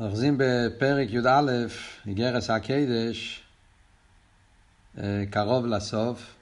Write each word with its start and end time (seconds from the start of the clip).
אוחזים 0.00 0.34
בפרק 0.38 1.08
י"א, 1.10 1.50
איגרס 2.06 2.50
הקדש, 2.50 3.42
אה, 4.98 5.24
קרוב 5.30 5.66
לסוף, 5.66 6.34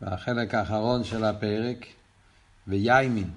והחלק 0.00 0.54
האחרון 0.54 1.04
של 1.04 1.24
הפרק, 1.24 1.86
וייימין. 2.68 3.30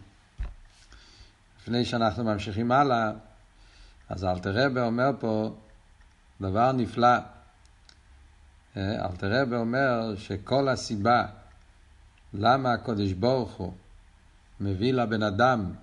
לפני 1.61 1.85
שאנחנו 1.85 2.23
ממשיכים 2.23 2.71
הלאה, 2.71 3.11
אז 4.09 4.25
אלתרבה 4.25 4.85
אומר 4.85 5.09
פה 5.19 5.55
דבר 6.41 6.71
נפלא. 6.71 7.17
אה, 8.77 9.05
אלתרבה 9.05 9.57
אומר 9.57 10.15
שכל 10.17 10.69
הסיבה 10.69 11.25
למה 12.33 12.73
הקדוש 12.73 13.11
ברוך 13.11 13.51
הוא 13.51 13.73
מביא 14.59 14.93
לבן 14.93 15.23
אדם 15.23 15.73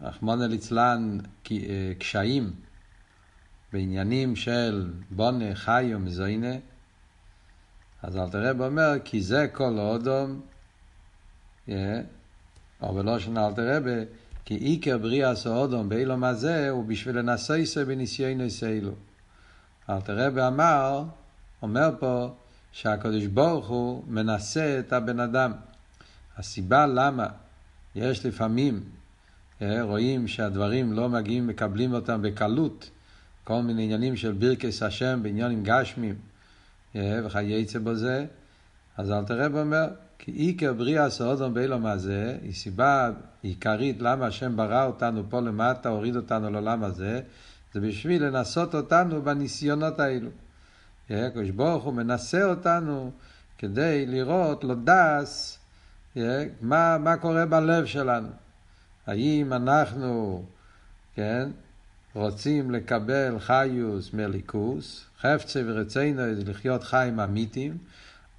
רחמנא 0.00 0.44
ליצלן 0.44 1.18
אה, 1.52 1.92
קשיים 1.98 2.52
בעניינים 3.72 4.36
של 4.36 4.92
בונה, 5.10 5.54
חיו, 5.54 5.98
מזוינה, 5.98 6.54
אז 8.02 8.16
אל 8.16 8.30
תראה 8.30 8.50
אומר, 8.66 8.92
כי 9.04 9.22
זה 9.22 9.46
כל 9.52 9.78
אודום, 9.78 10.40
או 12.82 12.94
בלושן 12.94 13.38
אל 13.38 13.52
תראה, 13.52 13.78
כי 14.44 14.54
עיקר 14.54 14.98
בריאה 14.98 15.36
סאודום 15.36 15.88
באילום 15.88 16.24
הזה 16.24 16.70
הוא 16.70 16.84
בשביל 16.84 17.18
לנסויסו 17.18 17.86
בניסיונו 17.86 18.50
סיילו. 18.50 18.92
אל 19.90 20.00
תראה 20.00 20.48
אמר, 20.48 21.04
אומר 21.62 21.90
פה, 21.98 22.34
שהקדוש 22.72 23.26
ברוך 23.26 23.68
הוא 23.68 24.04
מנסה 24.06 24.78
את 24.78 24.92
הבן 24.92 25.20
אדם. 25.20 25.52
הסיבה 26.36 26.86
למה 26.86 27.26
יש 27.94 28.26
לפעמים 28.26 28.74
אה, 28.74 28.80
רואים 29.62 30.28
שהדברים 30.28 30.92
לא 30.92 31.08
מגיעים, 31.08 31.46
מקבלים 31.46 31.92
אותם 31.92 32.22
בקלות, 32.22 32.90
כל 33.44 33.62
מיני 33.62 33.84
עניינים 33.84 34.16
של 34.16 34.32
ברכס 34.32 34.82
השם 34.82 35.20
בעניינים 35.22 35.62
גשמים, 35.62 36.14
אה, 36.96 37.20
וכייצא 37.24 37.78
בזה, 37.78 38.26
אז 38.96 39.10
אל 39.10 39.24
תראה 39.24 39.46
ואומר, 39.52 39.88
כי 40.18 40.30
עיקר 40.30 40.72
בריאה 40.72 41.10
סעודום 41.10 41.54
באילום 41.54 41.86
הזה, 41.86 42.38
היא 42.42 42.52
סיבה 42.52 43.10
עיקרית 43.42 44.02
למה 44.02 44.26
השם 44.26 44.56
ברא 44.56 44.84
אותנו 44.84 45.22
פה 45.28 45.40
למטה, 45.40 45.88
הוריד 45.88 46.16
אותנו 46.16 46.50
לעולם 46.50 46.84
הזה, 46.84 47.20
זה 47.74 47.80
בשביל 47.80 48.24
לנסות 48.24 48.74
אותנו 48.74 49.22
בניסיונות 49.22 50.00
האלו. 50.00 50.30
אה, 51.10 51.26
הקדוש 51.26 51.50
ברוך 51.50 51.84
הוא 51.84 51.94
מנסה 51.94 52.44
אותנו 52.44 53.10
כדי 53.58 54.06
לראות, 54.06 54.64
לו 54.64 54.74
דס, 54.74 55.58
מה, 56.60 56.98
מה 56.98 57.16
קורה 57.16 57.46
בלב 57.46 57.84
שלנו. 57.84 58.28
האם 59.06 59.52
אנחנו, 59.52 60.42
כן, 61.14 61.48
רוצים 62.14 62.70
לקבל 62.70 63.38
חיוס 63.38 64.12
מליכוס, 64.12 65.04
חפצה 65.20 65.60
ורצינו 65.66 66.22
לחיות 66.46 66.84
חיים 66.84 67.20
אמיתיים, 67.20 67.78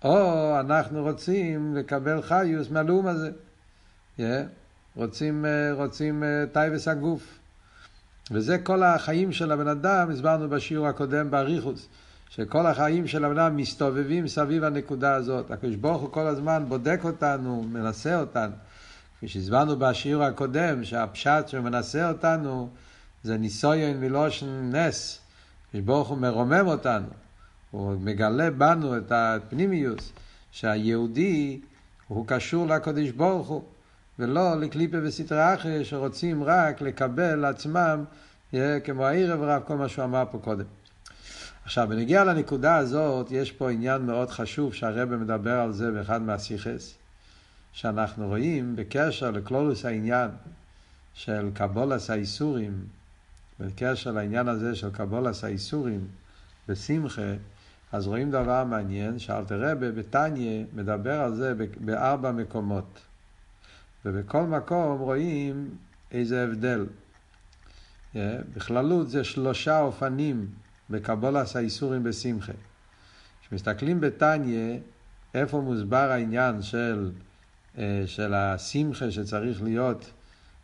או 0.03 0.59
אנחנו 0.59 1.03
רוצים 1.03 1.75
לקבל 1.75 2.21
חיוס 2.21 2.69
מהלאום 2.69 3.07
הזה. 3.07 3.31
Yeah. 4.19 4.21
רוצים, 4.95 5.45
אה, 5.45 5.73
רוצים 5.73 6.23
אה, 6.23 6.43
טייבס 6.51 6.87
הגוף. 6.87 7.39
וזה 8.31 8.57
כל 8.57 8.83
החיים 8.83 9.31
של 9.31 9.51
הבן 9.51 9.67
אדם, 9.67 10.11
הסברנו 10.11 10.49
בשיעור 10.49 10.87
הקודם 10.87 11.31
באריכוס, 11.31 11.87
שכל 12.29 12.65
החיים 12.65 13.07
של 13.07 13.25
הבן 13.25 13.39
אדם 13.39 13.57
מסתובבים 13.57 14.27
סביב 14.27 14.63
הנקודה 14.63 15.15
הזאת. 15.15 15.51
הקדוש 15.51 15.75
ברוך 15.75 16.01
הוא 16.01 16.11
כל 16.11 16.27
הזמן 16.27 16.65
בודק 16.67 16.99
אותנו, 17.03 17.63
מנסה 17.71 18.19
אותנו. 18.19 18.53
כפי 19.25 19.33
שהסברנו 19.33 19.79
בשיעור 19.79 20.23
הקודם, 20.23 20.83
שהפשט 20.83 21.47
שמנסה 21.47 22.09
אותנו 22.09 22.69
זה 23.23 23.37
ניסויון 23.37 23.99
מלושן 23.99 24.75
נס. 24.75 25.19
ברוך 25.85 26.09
הוא 26.09 26.17
מרומם 26.17 26.67
אותנו, 26.67 27.07
הוא 27.71 27.95
מגלה 27.99 28.51
בנו 28.51 28.97
את 28.97 29.11
הפנימיוס, 29.11 30.11
שהיהודי 30.51 31.59
הוא 32.07 32.27
קשור 32.27 32.67
לקדוש 32.67 33.11
ברוך 33.11 33.47
הוא, 33.47 33.63
ולא 34.19 34.59
לקליפה 34.59 34.97
וסטרא 35.03 35.53
אחרי 35.53 35.85
שרוצים 35.85 36.43
רק 36.43 36.81
לקבל 36.81 37.35
לעצמם, 37.35 38.03
כמו 38.83 39.05
הערב 39.05 39.41
רב, 39.41 39.61
כל 39.67 39.75
מה 39.75 39.89
שהוא 39.89 40.05
אמר 40.05 40.23
פה 40.31 40.37
קודם. 40.37 40.65
עכשיו, 41.63 41.87
בנגיע 41.89 42.23
לנקודה 42.23 42.75
הזאת, 42.75 43.31
יש 43.31 43.51
פה 43.51 43.71
עניין 43.71 44.01
מאוד 44.01 44.29
חשוב 44.29 44.73
שהרבא 44.73 45.17
מדבר 45.17 45.59
על 45.59 45.71
זה 45.71 45.91
באחד 45.91 46.21
מהסיכס. 46.21 47.04
שאנחנו 47.75 48.27
רואים 48.27 48.75
בקשר 48.75 49.31
לקלולוס 49.31 49.85
העניין 49.85 50.29
של 51.13 51.49
קבולס 51.53 52.09
האיסורים, 52.09 52.85
בקשר 53.59 54.11
לעניין 54.11 54.47
הזה 54.47 54.75
של 54.75 54.91
קבולס 54.91 55.43
האיסורים 55.43 56.07
בשמחה, 56.67 57.33
אז 57.91 58.07
רואים 58.07 58.31
דבר 58.31 58.63
מעניין, 58.63 59.19
שאלתר 59.19 59.61
רבה 59.61 59.91
בתניא 59.91 60.63
מדבר 60.73 61.21
על 61.21 61.35
זה 61.35 61.53
בארבע 61.79 62.31
מקומות. 62.31 62.99
ובכל 64.05 64.43
מקום 64.43 64.99
רואים 64.99 65.69
איזה 66.11 66.43
הבדל. 66.43 66.85
בכללות 68.55 69.09
זה 69.09 69.23
שלושה 69.23 69.79
אופנים 69.79 70.47
בקבולס 70.89 71.55
האיסורים 71.55 72.03
בשמחה. 72.03 72.53
כשמסתכלים 73.41 74.01
בתניא, 74.01 74.77
איפה 75.33 75.61
מוסבר 75.61 76.11
העניין 76.11 76.61
של 76.61 77.11
אה, 77.11 77.34
של 78.05 78.33
השמחה 78.33 79.11
שצריך 79.11 79.63
להיות 79.63 80.11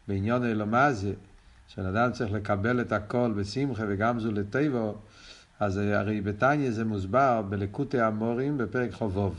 בעניון 0.07 0.45
אלומזיה, 0.45 1.13
שאדם 1.67 2.11
צריך 2.11 2.31
לקבל 2.31 2.81
את 2.81 2.91
הכל 2.91 3.33
בשמחה 3.37 3.83
וגם 3.87 4.19
זו 4.19 4.31
לטבו, 4.31 4.97
אז 5.59 5.77
הרי 5.77 6.21
בתניא 6.21 6.71
זה 6.71 6.85
מוסבר 6.85 7.41
בלקוטי 7.49 8.01
המורים 8.01 8.57
בפרק 8.57 8.93
חובוב. 8.93 9.35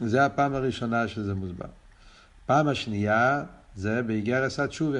זה 0.00 0.24
הפעם 0.24 0.54
הראשונה 0.54 1.08
שזה 1.08 1.34
מוסבר. 1.34 1.66
פעם 2.46 2.68
השנייה 2.68 3.44
זה 3.76 4.02
באיגרס 4.02 4.60
התשובה, 4.60 4.98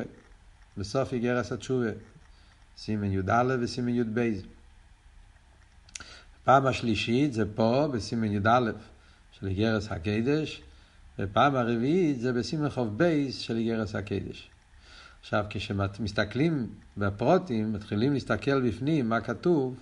בסוף 0.79 1.13
איגרס 1.13 1.53
התשובה, 1.53 1.91
סימן 2.77 3.13
י"א 3.13 3.57
וסימן 3.61 3.89
י"ב. 3.89 4.31
פעם 6.45 6.67
השלישית 6.67 7.33
זה 7.33 7.45
פה 7.55 7.89
בסימן 7.93 8.33
י"א. 8.33 8.71
של 9.45 9.49
איגרס 9.49 9.93
הקדש, 9.93 10.63
ופעם 11.19 11.57
הרביעית 11.57 12.21
זה 12.21 12.33
בסימן 12.33 12.69
כוף 12.69 12.99
בייס 12.99 13.39
של 13.39 13.57
איגרס 13.57 13.95
הקדש. 13.95 14.49
עכשיו, 15.21 15.45
כשמסתכלים 15.51 16.69
בפרטים, 16.97 17.73
מתחילים 17.73 18.13
להסתכל 18.13 18.69
בפנים 18.69 19.09
מה 19.09 19.21
כתוב, 19.21 19.75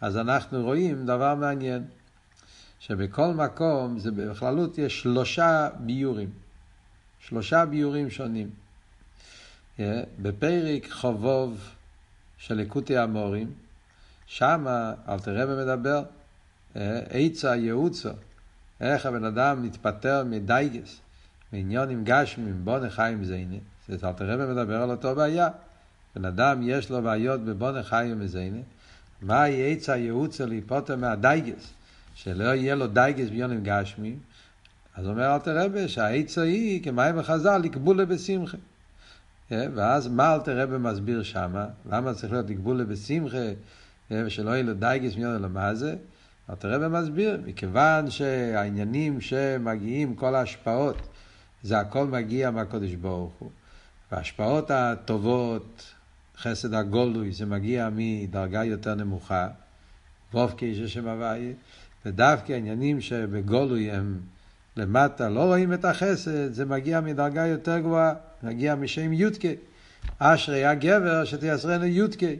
אז 0.00 0.16
אנחנו 0.16 0.62
רואים 0.62 1.06
דבר 1.06 1.34
מעניין, 1.34 1.84
שבכל 2.80 3.34
מקום, 3.34 3.98
זה 3.98 4.10
בכללות 4.10 4.78
יש 4.78 5.00
שלושה 5.00 5.68
ביורים, 5.80 6.30
שלושה 7.20 7.66
ביורים 7.66 8.10
שונים. 8.10 8.50
בפרק 10.22 10.90
חובוב 10.90 11.70
של 12.38 12.54
ליקוטי 12.54 12.96
המורים, 12.96 13.52
שמה 14.26 14.92
אלתרבה 15.08 15.64
מדבר, 15.64 16.02
עצה 17.10 17.56
יעוצו, 17.56 18.10
איך 18.80 19.06
הבן 19.06 19.24
אדם 19.24 19.64
נתפטר 19.64 20.24
מדייגס, 20.24 21.00
מעניונים 21.52 22.04
גשמים, 22.04 22.64
בונה 22.64 22.90
חיים 22.90 23.24
זיינה. 23.24 23.56
זה 23.88 24.06
אלתר 24.08 24.30
רבי 24.30 24.52
מדבר 24.52 24.82
על 24.82 24.90
אותו 24.90 25.14
בעיה. 25.14 25.48
בן 26.16 26.24
אדם 26.24 26.60
יש 26.62 26.90
לו 26.90 27.02
בעיות 27.02 27.40
בבונה 27.40 27.82
חיים 27.82 28.16
וזיינה. 28.20 28.60
מה 29.22 29.48
יהיה 29.48 29.72
עץ 29.72 29.90
הייעוץ 29.90 30.40
להיפוטר 30.40 30.96
מהדייגס? 30.96 31.72
שלא 32.14 32.44
יהיה 32.44 32.74
לו 32.74 32.86
דייגס 32.86 33.28
בעניונים 33.28 33.60
גשמים. 33.62 34.18
אז 34.96 35.06
אומר 35.06 35.34
אלתר 35.34 35.64
רבי 35.64 35.88
שהעצה 35.88 36.42
היא 36.42 36.82
כמים 36.82 37.18
וחז"ל 37.18 37.58
לקבולה 37.58 38.04
בשמחה. 38.04 38.56
ואז 39.50 40.08
מה 40.08 40.34
אלתר 40.34 40.60
רבי 40.60 40.78
מסביר 40.78 41.22
שמה? 41.22 41.66
למה 41.90 42.14
צריך 42.14 42.32
להיות 42.32 42.50
לקבולה 42.50 42.84
בשמחה 42.84 43.48
ושלא 44.10 44.50
יהיה 44.50 44.62
לו 44.62 44.74
דייגס 44.74 45.12
בעניונים 45.12 45.42
למה 45.42 45.74
זה? 45.74 45.96
אלתר 46.50 46.72
רבי 46.72 46.98
מסביר, 46.98 47.40
מכיוון 47.46 48.10
שהעניינים 48.10 49.20
שמגיעים, 49.20 50.14
כל 50.14 50.34
ההשפעות, 50.34 50.96
זה 51.62 51.78
הכל 51.78 52.06
מגיע 52.06 52.50
מהקודש 52.50 52.94
ברוך 52.94 53.32
הוא. 53.38 53.50
וההשפעות 54.12 54.70
הטובות, 54.70 55.94
חסד 56.38 56.74
הגולוי, 56.74 57.32
זה 57.32 57.46
מגיע 57.46 57.88
מדרגה 57.92 58.64
יותר 58.64 58.94
נמוכה, 58.94 59.48
וובקי 60.34 60.74
של 60.74 60.88
שם 60.88 61.08
הוויה, 61.08 61.52
ודווקא 62.06 62.52
העניינים 62.52 63.00
שבגולוי 63.00 63.90
הם 63.90 64.20
למטה, 64.76 65.28
לא 65.28 65.44
רואים 65.44 65.72
את 65.72 65.84
החסד, 65.84 66.52
זה 66.52 66.64
מגיע 66.64 67.00
מדרגה 67.00 67.46
יותר 67.46 67.78
גבוהה, 67.78 68.14
מגיע 68.42 68.74
משם 68.74 69.12
יודקי. 69.12 69.54
אשרי 70.18 70.64
הגבר 70.64 71.24
שתייסרנו 71.24 71.84
יודקי. 71.84 72.36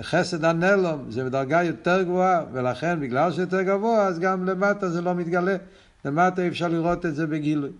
חסד 0.00 0.44
הנלום, 0.44 1.10
זה 1.10 1.24
בדרגה 1.24 1.62
יותר 1.62 2.02
גבוהה, 2.02 2.44
ולכן 2.52 3.00
בגלל 3.00 3.32
שיותר 3.32 3.62
גבוה, 3.62 4.06
אז 4.06 4.18
גם 4.18 4.44
למטה 4.44 4.88
זה 4.88 5.00
לא 5.00 5.14
מתגלה. 5.14 5.56
למטה 6.04 6.46
אפשר 6.46 6.68
לראות 6.68 7.06
את 7.06 7.14
זה 7.14 7.26
בגילוי. 7.26 7.70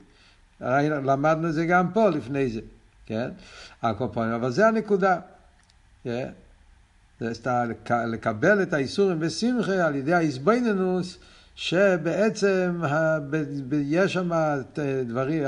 למדנו 0.61 1.49
את 1.49 1.55
זה 1.55 1.67
גם 1.67 1.93
פה 1.93 2.09
לפני 2.09 2.49
זה, 2.49 2.61
כן? 3.07 3.31
הקופונים, 3.83 4.33
אבל 4.33 4.51
זה 4.51 4.69
הנקודה. 4.69 5.19
זה 6.05 7.33
לקבל 7.91 8.63
את 8.63 8.73
האיסורים 8.73 9.21
בשמחה 9.21 9.87
על 9.87 9.95
ידי 9.95 10.15
האיזבנינוס, 10.15 11.19
שבעצם 11.55 12.81
יש 13.73 14.13
שם 14.13 14.31
דברים, 15.07 15.43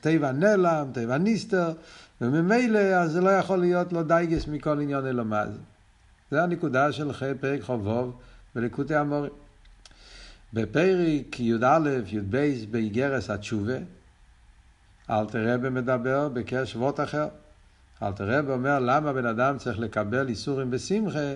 טבע 0.00 0.32
נעלם, 0.32 0.86
טבע 0.92 1.18
ניסטר, 1.18 1.72
וממילא 2.20 2.78
אז 2.78 3.12
זה 3.12 3.20
לא 3.20 3.30
יכול 3.30 3.58
להיות 3.58 3.92
לו 3.92 4.02
דייגס 4.02 4.48
מכל 4.48 4.80
עניון 4.80 5.06
אלומז. 5.06 5.48
זה 5.48 5.58
הנקודה 6.38 6.92
של 6.92 7.34
פרק 7.40 7.62
חובוב 7.62 8.20
בליקוטי 8.54 8.94
המורים. 8.94 9.32
בפרק 10.52 11.40
י"א, 11.40 11.88
י"ב, 12.06 12.36
באיגרס 12.70 13.30
התשובה, 13.30 13.76
אלתר 15.10 15.54
רבי 15.54 15.68
מדבר 15.68 16.28
בקשר 16.28 16.78
ווט 16.78 17.00
אחר. 17.00 17.28
אלתר 18.02 18.38
רבי 18.38 18.52
אומר 18.52 18.78
למה 18.78 19.12
בן 19.12 19.26
אדם 19.26 19.58
צריך 19.58 19.78
לקבל 19.78 20.28
איסורים 20.28 20.70
בשמחה, 20.70 21.34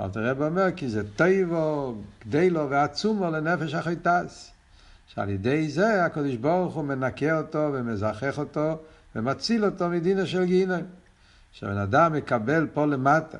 אלתר 0.00 0.30
רבי 0.30 0.44
אומר 0.44 0.66
כי 0.76 0.88
זה 0.88 1.02
טבעו, 1.16 1.94
גדלו 2.26 2.70
ועצומו 2.70 3.30
לנפש 3.30 3.74
החיטס. 3.74 4.50
שעל 5.14 5.28
ידי 5.28 5.68
זה 5.68 6.04
הקדוש 6.04 6.36
ברוך 6.36 6.74
הוא 6.74 6.84
מנקה 6.84 7.38
אותו 7.38 7.70
ומזכח 7.72 8.38
אותו 8.38 8.78
ומציל 9.16 9.64
אותו 9.64 9.88
מדינה 9.88 10.26
של 10.26 10.44
גיהינום. 10.44 10.82
כשבן 11.52 11.78
אדם 11.78 12.12
מקבל 12.12 12.66
פה 12.74 12.86
למטה 12.86 13.38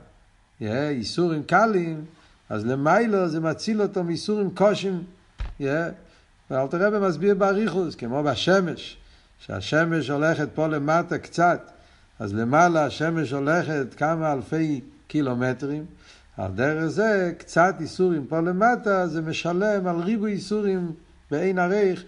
איסורים 0.61 1.43
קלים, 1.43 2.05
אז 2.51 2.67
למיילו 2.67 3.29
זה 3.29 3.41
מציל 3.41 3.83
אותו 3.83 4.05
מאיסורים 4.05 4.51
קושים. 4.55 5.03
ואלתר 6.51 6.87
רבי 6.87 6.99
מסביר 7.09 7.35
באריכוס, 7.35 7.95
כמו 7.95 8.23
בשמש, 8.23 8.97
שהשמש 9.39 10.11
הולכת 10.11 10.49
פה 10.55 10.67
למטה 10.67 11.19
קצת, 11.19 11.71
אז 12.19 12.35
למעלה 12.35 12.85
השמש 12.85 13.33
הולכת 13.33 13.87
כמה 13.97 14.33
אלפי 14.33 14.81
קילומטרים, 15.07 15.85
על 16.37 16.53
דרך 16.53 16.87
זה 16.87 17.33
קצת 17.39 17.75
איסורים 17.81 18.27
פה 18.27 18.41
למטה 18.41 19.07
זה 19.07 19.23
משלם 19.23 19.87
על 19.87 19.97
ריבוי 19.97 20.33
איסורים 20.33 20.93
בעין 21.31 21.59
עריך 21.59 22.05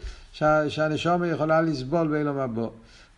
שהנשומה 0.68 1.26
יכולה 1.26 1.60
לסבול 1.60 2.08
באילום 2.08 2.38
הבא. 2.38 2.66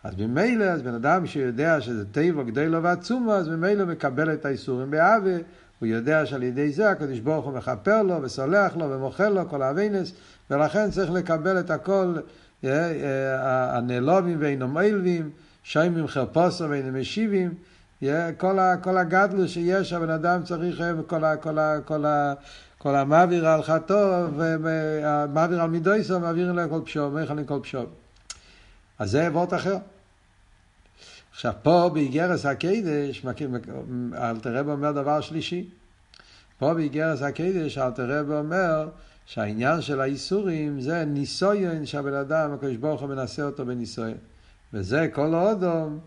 אז 0.03 0.13
ממילא, 0.17 0.65
אז 0.65 0.81
בן 0.81 0.93
אדם 0.93 1.25
שיודע 1.25 1.81
שזה 1.81 2.05
טבע 2.05 2.43
גדלו 2.43 2.83
ועצומו, 2.83 3.33
אז 3.33 3.47
ממילא 3.47 3.85
מקבל 3.85 4.33
את 4.33 4.45
האיסורים 4.45 4.91
באווה, 4.91 5.37
הוא 5.79 5.87
יודע 5.87 6.25
שעל 6.25 6.43
ידי 6.43 6.71
זה 6.71 6.89
הקדוש 6.89 7.19
ברוך 7.19 7.45
הוא 7.45 7.53
מכפר 7.53 8.03
לו 8.03 8.21
וסולח 8.21 8.77
לו 8.77 8.89
ומוחל 8.89 9.29
לו 9.29 9.49
כל 9.49 9.61
האבינס, 9.61 10.13
ולכן 10.49 10.91
צריך 10.91 11.11
לקבל 11.11 11.59
את 11.59 11.71
הכל, 11.71 12.15
אה, 12.63 12.69
אה, 12.69 13.77
הנעלומים 13.77 14.37
ואינם 14.41 14.77
אילבים, 14.77 15.29
שיימים 15.63 16.07
חרפוסו 16.07 16.69
ואינם 16.69 17.01
משיבים, 17.01 17.53
כל, 18.37 18.57
כל 18.81 18.97
הגדלו 18.97 19.47
שיש, 19.47 19.93
הבן 19.93 20.09
אדם 20.09 20.43
צריך, 20.43 20.81
אה, 20.81 20.91
כל, 21.07 21.23
ה, 21.23 21.37
כל, 21.85 22.05
ה, 22.05 22.33
ה, 22.85 22.99
המעביר 22.99 23.47
על 23.47 23.63
חטוא, 23.63 24.27
ומעביר 24.35 25.61
על 25.61 25.69
מידויסו, 25.69 26.19
מעביר 26.19 26.51
לכל 26.51 26.81
פשום, 26.85 27.17
איך 27.17 27.31
לכל 27.31 27.59
פשום. 27.63 27.85
אז 28.99 29.11
זה 29.11 29.29
וורט 29.31 29.53
אחר. 29.53 29.77
עכשיו 31.41 31.53
פה 31.63 31.89
באיגרס 31.93 32.45
הקדש, 32.45 33.25
אלתר 34.13 34.57
רב 34.57 34.69
אומר 34.69 34.91
דבר 34.91 35.21
שלישי. 35.21 35.69
פה 36.59 36.73
באיגרס 36.73 37.21
הקדש 37.21 37.77
אלתר 37.77 38.19
רב 38.19 38.31
אומר 38.31 38.89
שהעניין 39.25 39.81
של 39.81 40.01
האיסורים 40.01 40.81
זה 40.81 41.05
ניסויון 41.05 41.85
שהבן 41.85 42.13
אדם, 42.13 42.53
הקדוש 42.53 42.75
ברוך 42.75 43.01
הוא 43.01 43.09
מנסה 43.09 43.43
אותו 43.43 43.65
בניסויון. 43.65 44.17
וזה 44.73 45.07
כל 45.13 45.33
האודום, 45.33 45.99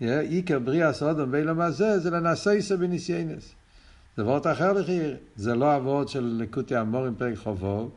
עיקר 0.00 0.58
בריאה 0.58 0.92
סודום 0.92 1.28
ואילום 1.32 1.60
הזה, 1.60 1.98
זה 1.98 2.10
לנסייסה 2.10 2.76
בניסיינס. 2.76 3.54
זה 4.16 4.24
וורט 4.24 4.46
אחר 4.46 4.72
לחיר. 4.72 5.16
זה 5.36 5.54
לא 5.54 5.76
אבות 5.76 6.08
של 6.08 6.38
לקוטי 6.40 6.76
המורים 6.76 7.14
פרק 7.14 7.38
חובוב, 7.38 7.90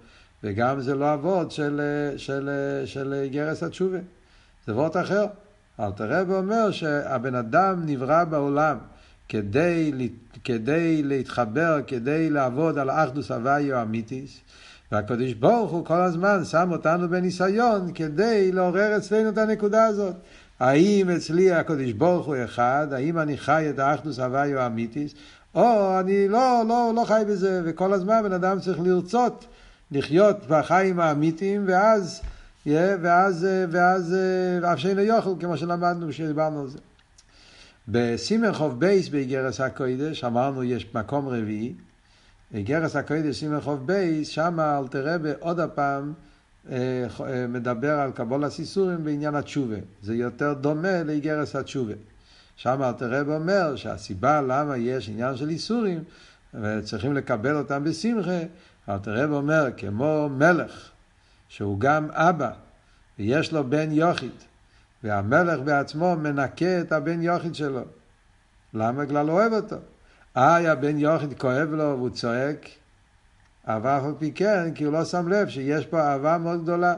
וגם 0.43 0.81
זה 0.81 0.95
לא 0.95 1.13
אבות 1.13 1.51
של, 1.51 1.81
של, 2.17 2.49
של, 2.85 2.85
של 2.85 3.27
גרס 3.31 3.63
התשובה. 3.63 3.99
זה 4.67 4.75
וורט 4.75 4.97
אחר. 4.97 5.25
אלתר 5.79 6.05
רב 6.09 6.31
אומר 6.31 6.71
שהבן 6.71 7.35
אדם 7.35 7.81
נברא 7.85 8.23
בעולם 8.23 8.77
כדי, 9.29 10.09
כדי 10.43 11.03
להתחבר, 11.03 11.79
כדי 11.87 12.29
לעבוד 12.29 12.77
על 12.77 12.89
אחדוס 12.89 13.31
הוויו 13.31 13.81
אמיתיס, 13.81 14.39
והקדוש 14.91 15.33
ברוך 15.33 15.71
הוא 15.71 15.85
כל 15.85 16.01
הזמן 16.01 16.45
שם 16.45 16.71
אותנו 16.71 17.09
בניסיון 17.09 17.93
כדי 17.93 18.51
לעורר 18.51 18.97
אצלנו 18.97 19.29
את 19.29 19.37
הנקודה 19.37 19.85
הזאת. 19.85 20.15
האם 20.59 21.09
אצלי 21.09 21.51
הקדוש 21.51 21.91
ברוך 21.91 22.25
הוא 22.27 22.35
אחד, 22.45 22.87
האם 22.91 23.19
אני 23.19 23.37
חי 23.37 23.67
את 23.69 23.79
האחדוס 23.79 24.19
הוויו 24.19 24.65
אמיתיס, 24.65 25.13
או 25.55 25.99
אני 25.99 26.27
לא, 26.27 26.63
לא, 26.67 26.91
לא 26.95 27.03
חי 27.05 27.21
בזה, 27.27 27.61
וכל 27.65 27.93
הזמן 27.93 28.23
בן 28.23 28.33
אדם 28.33 28.59
צריך 28.59 28.79
לרצות 28.79 29.45
לחיות 29.91 30.37
בחיים 30.47 30.99
האמיתיים, 30.99 31.63
ואז 31.67 32.21
ואז, 32.65 33.47
ואז, 33.71 34.15
ואף 34.61 34.79
שאינו 34.79 35.01
יוכל, 35.01 35.29
כמו 35.39 35.57
שלמדנו 35.57 36.09
כשדיברנו 36.09 36.61
על 36.61 36.67
זה. 36.67 36.79
בסימן 37.87 38.53
כ"ב 38.53 39.09
באגרת 39.09 39.61
הקודש, 39.61 40.23
אמרנו 40.23 40.63
יש 40.63 40.87
מקום 40.93 41.27
רביעי, 41.27 41.73
אגרת 42.53 42.95
הקודש, 42.95 43.39
סימן 43.39 43.61
כ"ב, 43.61 44.27
שם 44.27 44.59
אלטער 44.59 45.13
רבי 45.13 45.29
עוד 45.39 45.59
הפעם 45.59 46.13
אה, 46.71 47.05
אה, 47.21 47.47
מדבר 47.47 47.99
על 47.99 48.11
קבלת 48.11 48.43
היסורים 48.43 49.03
בעניין 49.03 49.35
התשובה. 49.35 49.75
זה 50.03 50.15
יותר 50.15 50.53
דומה 50.53 51.03
לאגרת 51.03 51.55
התשובה. 51.55 51.93
שם 52.55 52.83
אלטער 52.83 53.19
רבי 53.19 53.31
אומר 53.31 53.75
שהסיבה 53.75 54.41
למה 54.41 54.77
יש 54.77 55.09
עניין 55.09 55.37
של 55.37 55.49
יסורים, 55.49 56.03
וצריכים 56.53 57.13
לקבל 57.13 57.55
אותם 57.55 57.83
בשמחה, 57.83 58.39
אלתר 58.89 59.23
רבי 59.23 59.33
אומר, 59.33 59.67
כמו 59.77 60.29
מלך, 60.29 60.89
שהוא 61.49 61.79
גם 61.79 62.07
אבא, 62.11 62.51
ויש 63.19 63.53
לו 63.53 63.69
בן 63.69 63.91
יוחיד, 63.91 64.31
והמלך 65.03 65.59
בעצמו 65.59 66.15
מנקה 66.15 66.81
את 66.81 66.91
הבן 66.91 67.21
יוחיד 67.21 67.55
שלו. 67.55 67.81
למה? 68.73 69.05
בגלל 69.05 69.29
אוהב 69.29 69.53
אותו. 69.53 69.75
איי, 70.35 70.67
הבן 70.67 70.97
יוחיד 70.97 71.39
כואב 71.39 71.69
לו 71.71 71.95
והוא 71.97 72.09
צועק, 72.09 72.67
אהבה 73.69 73.97
אף 73.97 74.03
על 74.03 74.13
פי 74.19 74.31
כן, 74.31 74.71
כי 74.75 74.83
הוא 74.83 74.93
לא 74.93 75.05
שם 75.05 75.29
לב 75.29 75.49
שיש 75.49 75.85
פה 75.85 76.01
אהבה 76.01 76.37
מאוד 76.37 76.63
גדולה. 76.63 76.95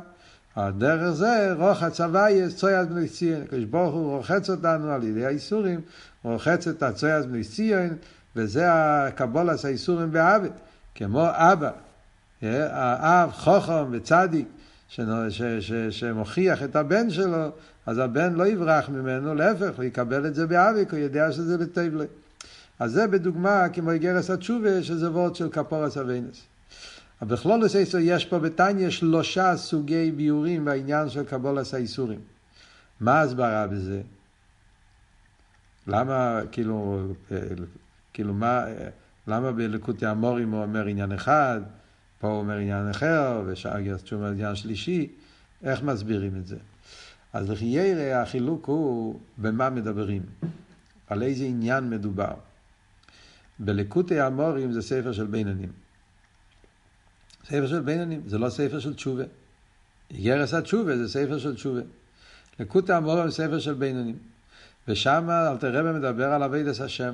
על 0.55 0.71
דרך 0.71 1.09
זה 1.11 1.53
רוחץ 1.57 2.01
הווייס 2.01 2.55
צויאז 2.55 2.87
בני 2.87 3.09
ציון. 3.09 3.41
הקדוש 3.41 3.63
ברוך 3.63 3.93
הוא 3.93 4.15
רוחץ 4.15 4.49
אותנו 4.49 4.91
על 4.91 5.03
ידי 5.03 5.25
האיסורים, 5.25 5.81
רחץ 6.23 6.67
את 6.67 6.83
צואת 6.83 7.25
בנות 7.25 7.43
ציון, 7.43 7.89
וזה 8.35 8.65
הקבלת 8.73 9.65
היסורים 9.65 10.11
באהבה, 10.11 10.51
כמו 10.95 11.27
אבא. 11.31 11.71
האב 12.41 13.31
חוכם 13.31 13.85
וצדיק 13.91 14.47
שמוכיח 15.89 16.63
את 16.63 16.75
הבן 16.75 17.09
שלו, 17.09 17.49
אז 17.85 17.97
הבן 17.97 18.33
לא 18.33 18.47
יברח 18.47 18.89
ממנו, 18.89 19.35
להפך, 19.35 19.77
הוא 19.77 19.83
יקבל 19.83 20.27
את 20.27 20.35
זה 20.35 20.47
באהבה, 20.47 20.91
הוא 20.91 20.99
יודע 20.99 21.31
שזה 21.31 21.57
לטוב. 21.57 21.93
אז 22.79 22.91
זה 22.91 23.07
בדוגמה 23.07 23.69
כמו 23.69 23.91
אגרת 23.91 24.29
התשובה, 24.29 24.83
שזה 24.83 25.11
וורד 25.11 25.35
של 25.35 25.49
כפרת 25.49 25.97
עוונות. 25.97 26.41
אבל 27.21 27.35
בכללות 27.35 27.99
יש 27.99 28.25
פה 28.25 28.39
בתניא 28.39 28.89
שלושה 28.89 29.57
סוגי 29.57 30.11
ביאורים 30.11 30.65
בעניין 30.65 31.09
של 31.09 31.23
קבלת 31.23 31.73
היסורים. 31.73 32.19
מה 32.99 33.19
ההסברה 33.19 33.67
בזה? 33.67 34.01
למה, 35.87 36.39
כאילו, 36.51 37.07
אה, 37.31 37.37
כאילו 38.13 38.33
מה, 38.33 38.67
אה, 38.67 38.89
למה 39.27 39.51
בלקוטי 39.51 40.05
המורים 40.05 40.51
הוא 40.51 40.61
אומר 40.61 40.85
עניין 40.85 41.11
אחד? 41.11 41.61
פה 42.21 42.27
הוא 42.27 42.37
אומר 42.37 42.57
עניין 42.57 42.89
אחר, 42.89 43.41
ושאר 43.45 43.79
גרסט 43.79 44.13
אומר 44.13 44.27
עניין 44.27 44.55
שלישי, 44.55 45.07
איך 45.63 45.83
מסבירים 45.83 46.35
את 46.35 46.47
זה? 46.47 46.57
אז 47.33 47.49
לכי 47.49 47.65
ירא 47.65 48.21
החילוק 48.21 48.65
הוא 48.65 49.19
במה 49.37 49.69
מדברים, 49.69 50.21
על 51.07 51.23
איזה 51.23 51.45
עניין 51.45 51.89
מדובר. 51.89 52.33
בלקוטי 53.59 54.19
המורים 54.19 54.71
זה 54.71 54.81
ספר 54.81 55.11
של 55.11 55.25
בינונים. 55.25 55.71
ספר 57.45 57.67
של 57.67 57.79
בינונים, 57.79 58.21
זה 58.27 58.37
לא 58.37 58.49
ספר 58.49 58.79
של 58.79 58.93
תשובה. 58.93 59.23
איגרס 60.11 60.53
התשובה 60.53 60.97
זה 60.97 61.09
ספר 61.09 61.39
של 61.39 61.55
תשובה. 61.55 61.81
לקוטי 62.59 62.93
המורים 62.93 63.29
זה 63.29 63.35
ספר 63.35 63.59
של 63.59 63.73
בינונים. 63.73 64.17
ושם 64.87 65.29
אלתר 65.29 65.79
רבי 65.79 65.99
מדבר 65.99 66.31
על 66.31 66.43
אבידס 66.43 66.81
השם. 66.81 67.13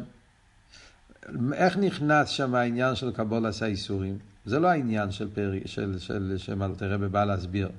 איך 1.54 1.78
נכנס 1.78 2.30
שם 2.30 2.56
העניין 2.56 2.96
של 2.96 3.12
קבולת 3.12 3.62
האיסורים? 3.62 4.18
זה 4.48 4.60
לא 4.60 4.68
העניין 4.68 5.12
של, 5.12 5.28
פרי, 5.34 5.62
של, 5.66 6.00
של, 6.00 6.34
של 6.38 6.64
אלתר 6.64 6.94
רבי 6.94 7.08
בא 7.08 7.26
להסביר. 7.26 7.70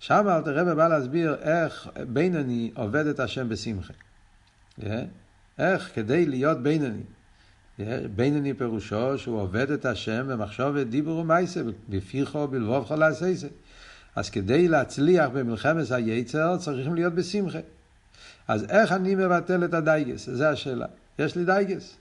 שם 0.00 0.26
אלתר 0.28 0.58
רבי 0.58 0.74
בא 0.74 0.88
להסביר 0.88 1.34
איך 1.34 1.88
בינוני 2.08 2.70
עובד 2.74 3.06
את 3.06 3.20
השם 3.20 3.48
בשמחה. 3.48 3.92
איך 5.58 5.90
כדי 5.94 6.26
להיות 6.26 6.62
בינוני. 6.62 7.02
בינוני 8.16 8.54
פירושו 8.54 9.18
שהוא 9.18 9.40
עובד 9.40 9.70
את 9.70 9.84
השם 9.84 10.26
במחשוב 10.28 10.78
דיבור 10.78 11.18
ומייסה, 11.18 11.60
בפיך 11.88 12.48
ובלבבך 12.48 12.92
לעשותו. 12.92 13.48
אז 14.16 14.30
כדי 14.30 14.68
להצליח 14.68 15.28
במלחמת 15.28 15.90
היצר 15.90 16.56
צריכים 16.56 16.94
להיות 16.94 17.14
בשמחה. 17.14 17.58
אז 18.48 18.64
איך 18.64 18.92
אני 18.92 19.14
מבטל 19.14 19.64
את 19.64 19.74
הדאגות? 19.74 20.30
זו 20.30 20.44
השאלה. 20.44 20.86
יש 21.18 21.36
לי 21.36 21.44
דאגות. 21.44 21.96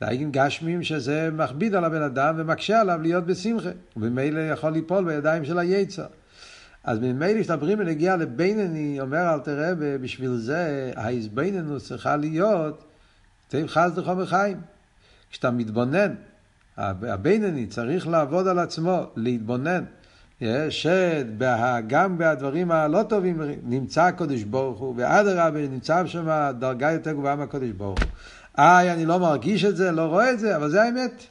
דאגות 0.00 0.30
גשמיות 0.32 0.82
שזה 0.82 1.30
מכביד 1.32 1.74
על 1.74 1.84
הבן 1.84 2.02
אדם 2.02 2.34
ומקשה 2.38 2.80
עליו 2.80 3.02
להיות 3.02 3.26
בשמחה, 3.26 3.70
וממילא 3.96 4.40
יכול 4.40 4.70
ליפול 4.70 5.04
בידיים 5.04 5.44
של 5.44 5.58
היצר. 5.58 6.06
אז 6.84 6.98
ממילא 6.98 7.42
כשמדברים 7.42 7.78
בנגיעה 7.78 8.16
לבינוני, 8.16 9.00
אומר 9.00 9.34
אלטער 9.34 9.38
רבי, 9.38 9.72
בשביל 10.00 10.34
זה 10.36 10.92
ההתבוננות 10.96 11.80
צריכה 11.80 12.16
להיות 12.16 12.84
טובה 13.48 13.66
חכמה 13.66 14.26
מחיים. 14.26 14.60
כשאתה 15.30 15.50
מתבונן, 15.50 16.14
הבינני 16.76 17.66
צריך 17.66 18.08
לעבוד 18.08 18.48
על 18.48 18.58
עצמו, 18.58 19.06
להתבונן. 19.16 19.84
שגם 20.70 22.18
בדברים 22.18 22.70
הלא 22.70 23.02
טובים 23.02 23.40
נמצא 23.62 24.02
הקודש 24.02 24.42
ברוך 24.42 24.78
הוא, 24.78 24.94
ואדרבה 24.96 25.68
נמצא 25.68 26.06
שם 26.06 26.50
דרגה 26.58 26.92
יותר 26.92 27.12
גבוהה 27.12 27.36
מהקודש 27.36 27.70
ברוך 27.70 27.98
הוא. 28.02 28.08
איי, 28.58 28.92
אני 28.92 29.06
לא 29.06 29.18
מרגיש 29.18 29.64
את 29.64 29.76
זה, 29.76 29.92
לא 29.92 30.02
רואה 30.02 30.30
את 30.30 30.38
זה, 30.38 30.56
אבל 30.56 30.70
זה 30.70 30.82
האמת. 30.82 31.22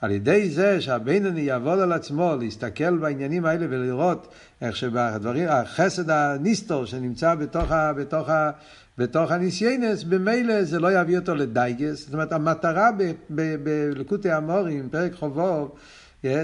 על 0.00 0.10
ידי 0.10 0.50
זה 0.50 0.80
שהבינוני 0.80 1.40
יעבוד 1.40 1.78
על 1.78 1.92
עצמו, 1.92 2.36
להסתכל 2.40 2.96
בעניינים 2.96 3.44
האלה 3.44 3.66
ולראות 3.70 4.28
איך 4.60 4.76
שבדברים, 4.76 5.48
החסד 5.48 6.10
הניסטור 6.10 6.84
שנמצא 6.84 7.34
בתוך, 7.34 7.72
ה, 7.72 7.92
בתוך, 7.92 8.28
ה, 8.28 8.50
בתוך 8.98 9.30
הניסיונות, 9.30 10.02
במילא 10.02 10.64
זה 10.64 10.80
לא 10.80 11.00
יביא 11.00 11.18
אותו 11.18 11.34
לדאגות. 11.34 12.04
זאת 12.04 12.14
אומרת, 12.14 12.32
המטרה 12.32 12.90
בלקוטי 13.30 14.30
אמרים, 14.30 14.88
פרק 14.90 15.14
כ"ו, 15.14 15.74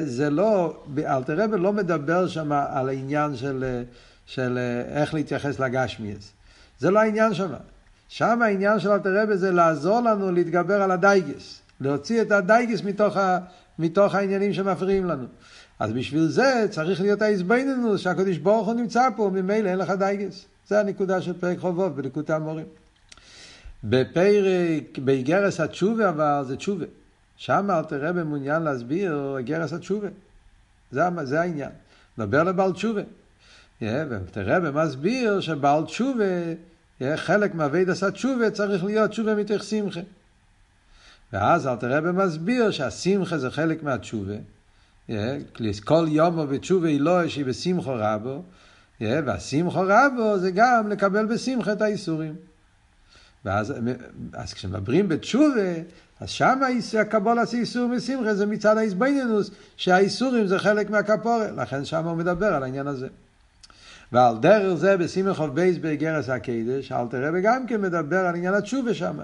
זה 0.04 0.30
לא, 0.30 0.82
אלתר 1.06 1.46
לא 1.46 1.72
מדבר 1.72 2.28
שם 2.28 2.52
על 2.52 2.88
העניין 2.88 3.36
של, 3.36 3.82
של 4.26 4.58
איך 4.94 5.14
להתייחס 5.14 5.58
לגשמיות. 5.58 6.32
זה 6.78 6.90
לא 6.90 6.98
העניין 6.98 7.34
שם. 7.34 7.52
שם 8.12 8.42
העניין 8.42 8.80
של 8.80 8.90
אלטער 8.90 9.22
רבי 9.22 9.36
זה 9.36 9.50
לעזור 9.52 10.00
לנו 10.00 10.32
להתגבר 10.32 10.82
על 10.82 10.90
הדאגות. 10.90 11.60
להוציא 11.80 12.22
את 12.22 12.32
הדאגות 12.32 12.82
מתוך, 12.82 13.16
ה, 13.16 13.38
מתוך 13.78 14.14
העניינים 14.14 14.52
שמפריעים 14.52 15.04
לנו. 15.04 15.26
אז 15.78 15.92
בשביל 15.92 16.26
זה 16.26 16.66
צריך 16.70 17.00
להיות 17.00 17.22
ההתבוננות 17.22 18.00
שהקדוש 18.00 18.38
ברוך 18.38 18.66
הוא 18.66 18.74
נמצא 18.74 19.08
פה, 19.16 19.30
ממילא 19.32 19.68
אין 19.68 19.78
לך 19.78 19.90
דאגות. 19.90 20.44
זה 20.68 20.80
הנקודה 20.80 21.22
של 21.22 21.32
פרק 21.32 21.58
כ"ו 21.58 21.96
בליקוטי 21.96 22.32
אמרים. 22.32 22.66
בפרק, 23.84 24.98
באיגרס 24.98 25.60
התשובה 25.60 26.08
אבל 26.08 26.44
זה 26.46 26.56
תשובה. 26.56 26.86
שם 27.36 27.70
אל 27.70 27.84
תראה 27.84 28.12
במעוניין 28.12 28.62
להסביר 28.62 29.36
איגרס 29.38 29.72
התשובה. 29.72 30.08
זה, 30.90 31.02
זה 31.22 31.40
העניין. 31.40 31.70
מדבר 32.18 32.42
לבעל 32.42 32.72
תשובה. 32.72 33.02
ותראה 33.82 34.60
במסביר 34.60 35.40
שבעל 35.40 35.84
תשובה, 35.84 36.24
חלק 37.16 37.54
מהוויד 37.54 37.90
עשה 37.90 38.10
תשובה 38.10 38.50
צריך 38.50 38.84
להיות 38.84 39.10
תשובה 39.10 39.34
מתוך 39.34 39.62
שמחה. 39.62 40.00
ואז 41.32 41.66
אל 41.66 41.76
תראה 41.76 42.00
במסביר 42.00 42.70
שהשמחה 42.70 43.38
זה 43.38 43.50
חלק 43.50 43.82
מהתשובה. 43.82 44.34
כל 45.84 46.06
יום 46.08 46.50
בתשובה 46.50 46.88
אלוהי 46.88 47.28
שהיא 47.28 47.44
בשמחו 47.44 47.92
רבו, 47.94 48.42
והשמחה 49.00 49.80
רבה 49.86 50.38
זה 50.38 50.50
גם 50.50 50.88
לקבל 50.88 51.26
בשמחה 51.26 51.72
את 51.72 51.82
היסורים. 51.82 52.36
ואז 53.44 53.74
אז 54.32 54.54
כשמדברים 54.54 55.08
בתשובה, 55.08 55.74
אז 56.20 56.30
שם 56.30 56.60
הקבלת 57.00 57.38
היסורים 57.38 57.88
בשמחה 57.88 58.34
זה 58.34 58.46
מצד 58.46 58.76
ההתבוננות, 58.76 59.50
שהיסורים 59.76 60.46
זה 60.46 60.58
חלק 60.58 60.90
מהכפרה, 60.90 61.50
לכן 61.56 61.84
שם 61.84 62.04
הוא 62.04 62.16
מדבר 62.16 62.54
על 62.54 62.62
העניין 62.62 62.86
הזה. 62.86 63.08
ועל 64.12 64.36
דרך 64.40 64.74
זה 64.74 64.96
בסימן 64.96 65.46
כ"ב 65.46 65.78
באגרת 65.78 66.28
הקודש, 66.28 66.92
אלטער 66.92 67.06
רבי 67.10 67.30
וגם 67.34 67.66
כן 67.66 67.80
מדבר 67.80 68.18
על 68.18 68.34
עניין 68.34 68.54
התשובה 68.54 68.94
שם. 68.94 69.18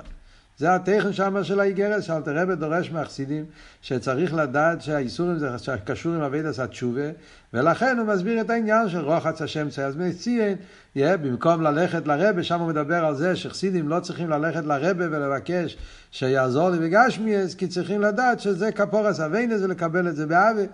זה 0.59 0.75
התוכן 0.75 1.12
שם 1.12 1.45
של 1.45 1.61
האגרת, 1.61 2.04
שאלטער 2.04 2.38
רבי 2.38 2.57
דורש 2.57 2.90
מהחסידים, 2.90 3.45
שצריך 3.83 4.35
לדעת 4.35 4.83
שהיסורים 4.82 5.38
זה 5.38 5.49
קשור 5.85 6.14
עם 6.14 6.21
עבודת 6.20 6.70
התשובה, 6.70 7.11
ולכן 7.55 7.99
הוא 7.99 8.07
מסביר 8.07 8.40
את 8.40 8.50
העניין 8.50 8.88
של 8.88 9.00
רחץ 9.00 9.70
ה' 9.70 9.73
את 9.73 9.75
צואת. 9.75 9.82
אז 9.83 9.97
מציין, 9.97 10.57
במקום 10.97 11.62
ללכת 11.62 12.07
לרבי, 12.06 12.42
שם 12.43 12.61
הוא 12.61 12.69
מדבר 12.69 13.05
על 13.05 13.14
זה 13.14 13.37
שחסידים 13.37 13.88
לא 13.88 14.00
צריכים 14.00 14.31
ללכת 14.31 14.64
לרבי 14.64 15.04
ולבקש 15.11 15.76
שיעזור 16.11 16.71
לי 16.71 16.78
בגשמיות, 16.78 17.54
כי 17.55 17.66
צריכים 17.66 18.00
לדעת 18.00 18.40
שזה 18.40 18.73
כפרת 18.73 19.20
עוונות 19.20 19.62
ולקבל 19.62 20.09
את 20.09 20.16
זה 20.16 20.26
באהבה. 20.26 20.66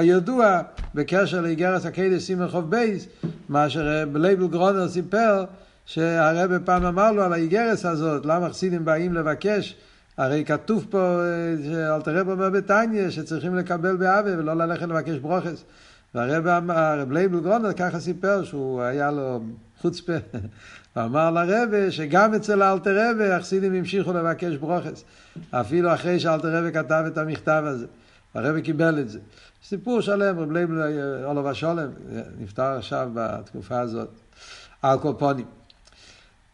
כידוע, 0.00 0.60
בקשר 0.94 1.40
לאגרת 1.40 1.86
הקודש 1.86 2.22
סימן 2.22 2.48
כ"ב, 2.48 3.06
מה 3.48 3.70
שרב 3.70 4.50
גרונר 4.50 4.88
סיפר, 4.88 5.44
שהרבי 5.86 6.56
פעם 6.64 6.84
אמר 6.84 7.12
לו 7.12 7.22
על 7.22 7.32
האגרת 7.32 7.84
הזאת, 7.84 8.26
למה 8.26 8.50
חסידים 8.50 8.84
באים 8.84 9.14
לבקש? 9.14 9.76
הרי 10.16 10.44
כתוב 10.44 10.86
פה, 10.90 11.20
אלטער 11.94 12.16
רבי 12.16 12.28
אומר 12.28 12.50
בתניא, 12.50 13.10
שצריכים 13.10 13.56
לקבל 13.56 13.96
באהבה 13.96 14.38
ולא 14.38 14.54
ללכת 14.54 14.88
לבקש 14.88 15.16
ברכות. 15.16 15.64
והרב 16.14 16.70
הרב 16.70 17.12
לייבל 17.12 17.40
גרונר 17.40 17.72
ככה 17.72 18.00
סיפר 18.00 18.44
שהוא 18.44 18.82
היה 18.82 19.10
לו 19.10 19.40
חוצפה. 19.80 20.12
הוא 20.94 21.02
אמר 21.04 21.30
לרבי 21.30 21.90
שגם 21.90 22.34
אצל 22.34 22.62
אלטער 22.62 23.10
רבי 23.10 23.36
החסידים 23.36 23.74
המשיכו 23.74 24.12
לבקש 24.12 24.56
ברכות. 24.56 25.04
אפילו 25.50 25.94
אחרי 25.94 26.20
שאלטער 26.20 26.56
רבי 26.56 26.70
כתב 26.70 27.04
את 27.06 27.18
המכתב 27.18 27.62
הזה. 27.66 27.86
הרבי 28.34 28.60
קיבל 28.60 28.98
את 28.98 29.08
זה. 29.08 29.18
סיפור 29.64 30.00
שלם, 30.00 30.38
רב 30.38 30.52
לייבל 30.52 31.24
עליו 31.24 31.46
השלום, 31.46 31.88
נפטר 32.38 32.62
עכשיו 32.62 33.10
בתקופה 33.14 33.80
הזאת. 33.80 34.08
על 34.82 34.98
כל 34.98 35.12
פנים. 35.18 35.46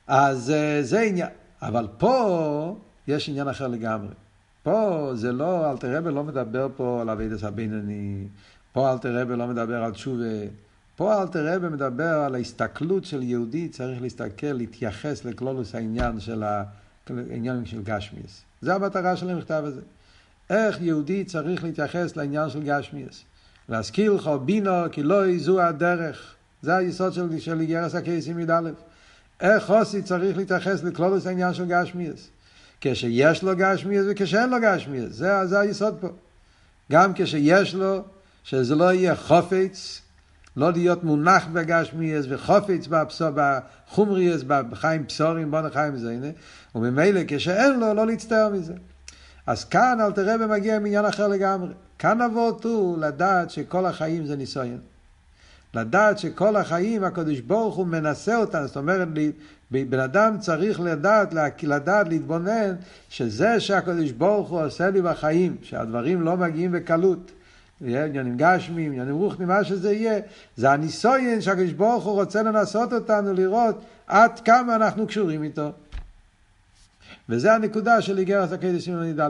אז 0.06 0.50
אה, 0.50 0.82
זה 0.82 1.00
עניין. 1.00 1.28
אבל 1.62 1.88
פה 1.98 2.76
יש 3.06 3.28
עניין 3.28 3.48
אחר 3.48 3.68
לגמרי. 3.68 4.14
פה 4.62 5.10
זה 5.14 5.32
לא, 5.32 5.70
אלתר 5.70 5.96
רבי 5.96 6.10
לא 6.10 6.24
מדבר 6.24 6.68
פה 6.76 6.98
על 7.00 7.10
אבידס 7.10 7.44
הבינוני, 7.44 8.26
פה 8.72 8.92
אלתר 8.92 9.20
רבי 9.20 9.36
לא 9.36 9.46
מדבר 9.46 9.82
על 9.82 9.92
תשובה, 9.92 10.24
פה 10.96 11.22
אלתר 11.22 11.54
רבי 11.54 11.68
מדבר 11.68 12.04
על 12.04 12.34
ההסתכלות 12.34 13.04
של 13.04 13.22
יהודי, 13.22 13.68
צריך 13.68 14.02
להסתכל, 14.02 14.46
להתייחס 14.46 15.24
לכלולוס 15.24 15.74
העניין 15.74 16.20
של 16.20 16.42
העניין 17.08 17.66
של 17.66 17.82
גשמיאס. 17.82 18.42
זה 18.62 18.74
המטרה 18.74 19.16
של 19.16 19.30
המכתב 19.30 19.62
הזה. 19.66 19.80
איך 20.50 20.80
יהודי 20.80 21.24
צריך 21.24 21.64
להתייחס 21.64 22.16
לעניין 22.16 22.50
של 22.50 22.62
גשמיאס. 22.62 23.24
להזכיר 23.68 24.12
לך 24.12 24.30
בינו 24.44 24.70
כי 24.92 25.02
לא 25.02 25.38
זו 25.38 25.60
הדרך. 25.60 26.34
זה 26.62 26.76
היסוד 26.76 27.12
של, 27.12 27.38
של 27.38 27.60
איגרס 27.60 27.94
הקייסים 27.94 28.38
י"א. 28.38 28.70
איך 29.40 29.64
חוסי 29.64 30.02
צריך 30.02 30.36
להתייחס 30.36 30.82
לכלולוס 30.82 31.26
העניין 31.26 31.54
של 31.54 31.64
גשמיאס. 31.64 32.28
כשיש 32.80 33.42
לו 33.42 33.52
גשמיאס 33.56 34.04
וכשאין 34.10 34.50
לו 34.50 34.56
גשמיאס. 34.62 35.12
זה, 35.12 35.46
זה 35.46 35.60
היסוד 35.60 35.96
פה. 36.00 36.08
גם 36.92 37.12
כשיש 37.14 37.74
לו, 37.74 38.02
שזה 38.44 38.74
לא 38.74 38.92
יהיה 38.92 39.16
חופץ, 39.16 40.00
לא 40.56 40.72
להיות 40.72 41.04
מונח 41.04 41.46
בגשמיאס 41.52 42.24
וחופץ 42.28 42.86
בפסור, 42.86 43.28
בחומריאס, 43.34 44.42
בחיים 44.46 45.06
פסורים, 45.06 45.50
בוא 45.50 45.60
נחיים 45.60 45.96
זה, 45.96 46.10
הנה. 46.10 46.26
וממילא 46.74 47.20
כשאין 47.28 47.80
לו, 47.80 47.94
לא 47.94 48.06
להצטער 48.06 48.48
מזה. 48.48 48.74
אז 49.46 49.64
כאן 49.64 49.98
אל 50.00 50.12
תראה 50.12 50.38
במגיע 50.38 50.76
עם 50.76 50.86
עניין 50.86 51.04
אחר 51.04 51.28
לגמרי. 51.28 51.72
כאן 51.98 52.20
אבות 52.22 52.64
הוא 52.64 52.98
לדעת 52.98 53.50
שכל 53.50 53.86
החיים 53.86 54.26
זה 54.26 54.36
ניסיון. 54.36 54.78
לדעת 55.74 56.18
שכל 56.18 56.56
החיים 56.56 57.04
הקדוש 57.04 57.40
ברוך 57.40 57.74
הוא 57.76 57.86
מנסה 57.86 58.36
אותנו, 58.36 58.66
זאת 58.66 58.76
אומרת, 58.76 59.08
בן 59.70 59.98
אדם 59.98 60.38
צריך 60.38 60.80
לדעת, 60.80 61.34
לדעת, 61.62 62.08
להתבונן, 62.08 62.74
שזה 63.08 63.60
שהקדוש 63.60 64.10
ברוך 64.10 64.48
הוא 64.48 64.64
עושה 64.64 64.90
לי 64.90 65.02
בחיים, 65.02 65.56
שהדברים 65.62 66.22
לא 66.22 66.36
מגיעים 66.36 66.72
בקלות. 66.72 67.32
עניינים 67.80 68.36
גשמים, 68.36 68.92
עניינים 68.92 69.14
רוחנים, 69.14 69.48
מה 69.48 69.64
שזה 69.64 69.92
יהיה, 69.92 70.20
זה 70.56 70.70
הניסויין 70.70 71.40
שהקדוש 71.40 71.72
ברוך 71.72 72.04
הוא 72.04 72.14
רוצה 72.14 72.42
לנסות 72.42 72.92
אותנו 72.92 73.32
לראות 73.32 73.82
עד 74.06 74.40
כמה 74.40 74.76
אנחנו 74.76 75.06
קשורים 75.06 75.42
איתו. 75.42 75.72
וזה 77.28 77.54
הנקודה 77.54 78.02
של 78.02 78.18
איגרת 78.18 78.52
הקדש 78.52 78.84
סימן 78.84 79.04
י"א. 79.04 79.28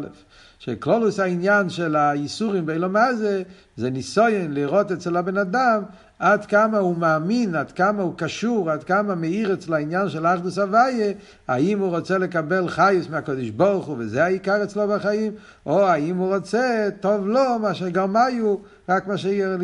שכלולוס 0.59 1.21
העניין 1.21 1.71
של 1.71 1.97
האיסורים 1.97 2.67
באילומה 2.67 3.15
זה, 3.15 3.43
זה 3.77 3.91
ניסויין 3.91 4.55
לראות 4.55 4.93
אצל 4.93 5.17
הבן 5.17 5.39
אדם 5.39 5.83
עד 6.19 6.47
כמה 6.47 6.79
הוא 6.79 6.97
מאמין, 6.97 7.55
עד 7.55 7.73
כמה 7.73 8.03
הוא 8.03 8.15
קשור, 8.17 8.71
עד 8.71 8.85
כמה 8.85 9.15
מאיר 9.15 9.55
אצל 9.55 9.75
העניין 9.75 10.09
של 10.09 10.27
אחדוס 10.27 10.59
הוויה, 10.59 11.13
האם 11.49 11.79
הוא 11.79 11.97
רוצה 11.97 12.19
לקבל 12.19 12.69
חייס 12.69 13.09
מהקדוש 13.09 13.51
ברוך 13.51 13.87
הוא, 13.87 13.97
וזה 13.99 14.25
העיקר 14.25 14.63
אצלו 14.63 14.89
בחיים, 14.89 15.33
או 15.67 15.87
האם 15.87 16.17
הוא 16.17 16.37
רוצה, 16.37 16.89
טוב 17.01 17.27
לו, 17.27 17.59
מה 17.59 17.75
שגרמיו, 17.75 18.57
רק 18.89 19.07
מה 19.07 19.19
שיהיה 19.19 19.57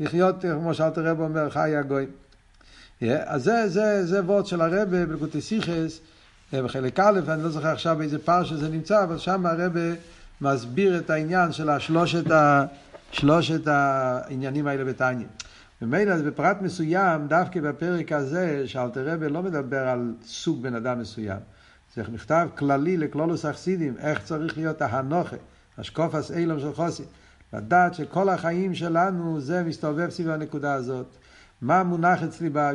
לחיות, 0.00 0.44
כמו 0.60 0.74
שאלת 0.74 0.98
הרב 0.98 1.20
אומר, 1.20 1.50
חי 1.50 1.76
הגוי. 1.76 2.06
אז 3.24 3.44
זה, 3.44 3.68
זה, 3.68 4.06
זה 4.06 4.20
וורד 4.24 4.46
של 4.46 4.60
הרבה 4.60 5.06
בלקוטי 5.06 5.40
סיכס, 5.40 6.00
בחלק 6.52 7.00
א', 7.00 7.20
אני 7.28 7.42
לא 7.42 7.48
זוכר 7.48 7.68
עכשיו 7.68 7.96
באיזה 7.98 8.18
פרשה 8.18 8.56
זה 8.56 8.68
נמצא, 8.68 9.04
אבל 9.04 9.18
שם 9.18 9.46
הרבה 9.46 9.80
מסביר 10.40 10.98
את 10.98 11.10
העניין 11.10 11.52
של 11.52 11.70
השלושת 11.70 12.30
ה... 12.30 12.64
שלושת 13.12 13.66
העניינים 13.66 14.66
האלה 14.66 14.84
בתניא. 14.84 15.26
ממילא 15.82 16.16
בפרט 16.16 16.56
מסוים, 16.60 17.28
דווקא 17.28 17.60
בפרק 17.60 18.12
הזה, 18.12 18.62
שאלתר 18.66 19.08
רבי 19.08 19.28
לא 19.28 19.42
מדבר 19.42 19.88
על 19.88 20.14
סוג 20.24 20.62
בן 20.62 20.74
אדם 20.74 21.00
מסוים. 21.00 21.38
זה 21.94 22.02
מכתב 22.12 22.48
כללי 22.58 22.96
לכלולוס 22.96 23.44
החסידים, 23.44 23.94
איך 23.98 24.24
צריך 24.24 24.58
להיות 24.58 24.82
ההנוכה, 24.82 25.36
השקופס 25.78 26.30
אילום 26.30 26.60
של 26.60 26.72
חוסי. 26.72 27.02
לדעת 27.52 27.94
שכל 27.94 28.28
החיים 28.28 28.74
שלנו 28.74 29.40
זה 29.40 29.62
מסתובב 29.62 30.10
סביב 30.10 30.30
הנקודה 30.30 30.74
הזאת. 30.74 31.16
מה 31.62 31.82
מונח 31.82 32.22
אצלי, 32.22 32.50
ב, 32.52 32.70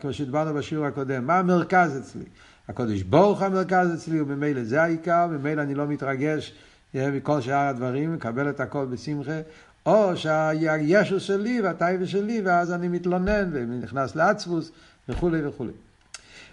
כמו 0.00 0.12
שדיברנו 0.12 0.54
בשיעור 0.54 0.86
הקודם, 0.86 1.26
מה 1.26 1.38
המרכז 1.38 1.98
אצלי? 1.98 2.24
הקודש 2.68 3.02
ברוך 3.02 3.42
המרכז 3.42 3.94
אצלי, 3.94 4.20
וממילא 4.20 4.64
זה 4.64 4.82
העיקר, 4.82 5.26
וממילא 5.30 5.62
אני 5.62 5.74
לא 5.74 5.86
מתרגש 5.86 6.54
מכל 6.94 7.40
שאר 7.40 7.68
הדברים, 7.68 8.14
מקבל 8.14 8.50
את 8.50 8.60
הכל 8.60 8.84
בשמחה, 8.84 9.40
או 9.86 10.16
שהישו 10.16 11.20
שלי 11.20 11.60
והטייבה 11.60 12.06
שלי, 12.06 12.40
ואז 12.44 12.72
אני 12.72 12.88
מתלונן 12.88 13.50
ונכנס 13.52 14.16
לעצבוס 14.16 14.70
וכולי 15.08 15.46
וכולי. 15.46 15.72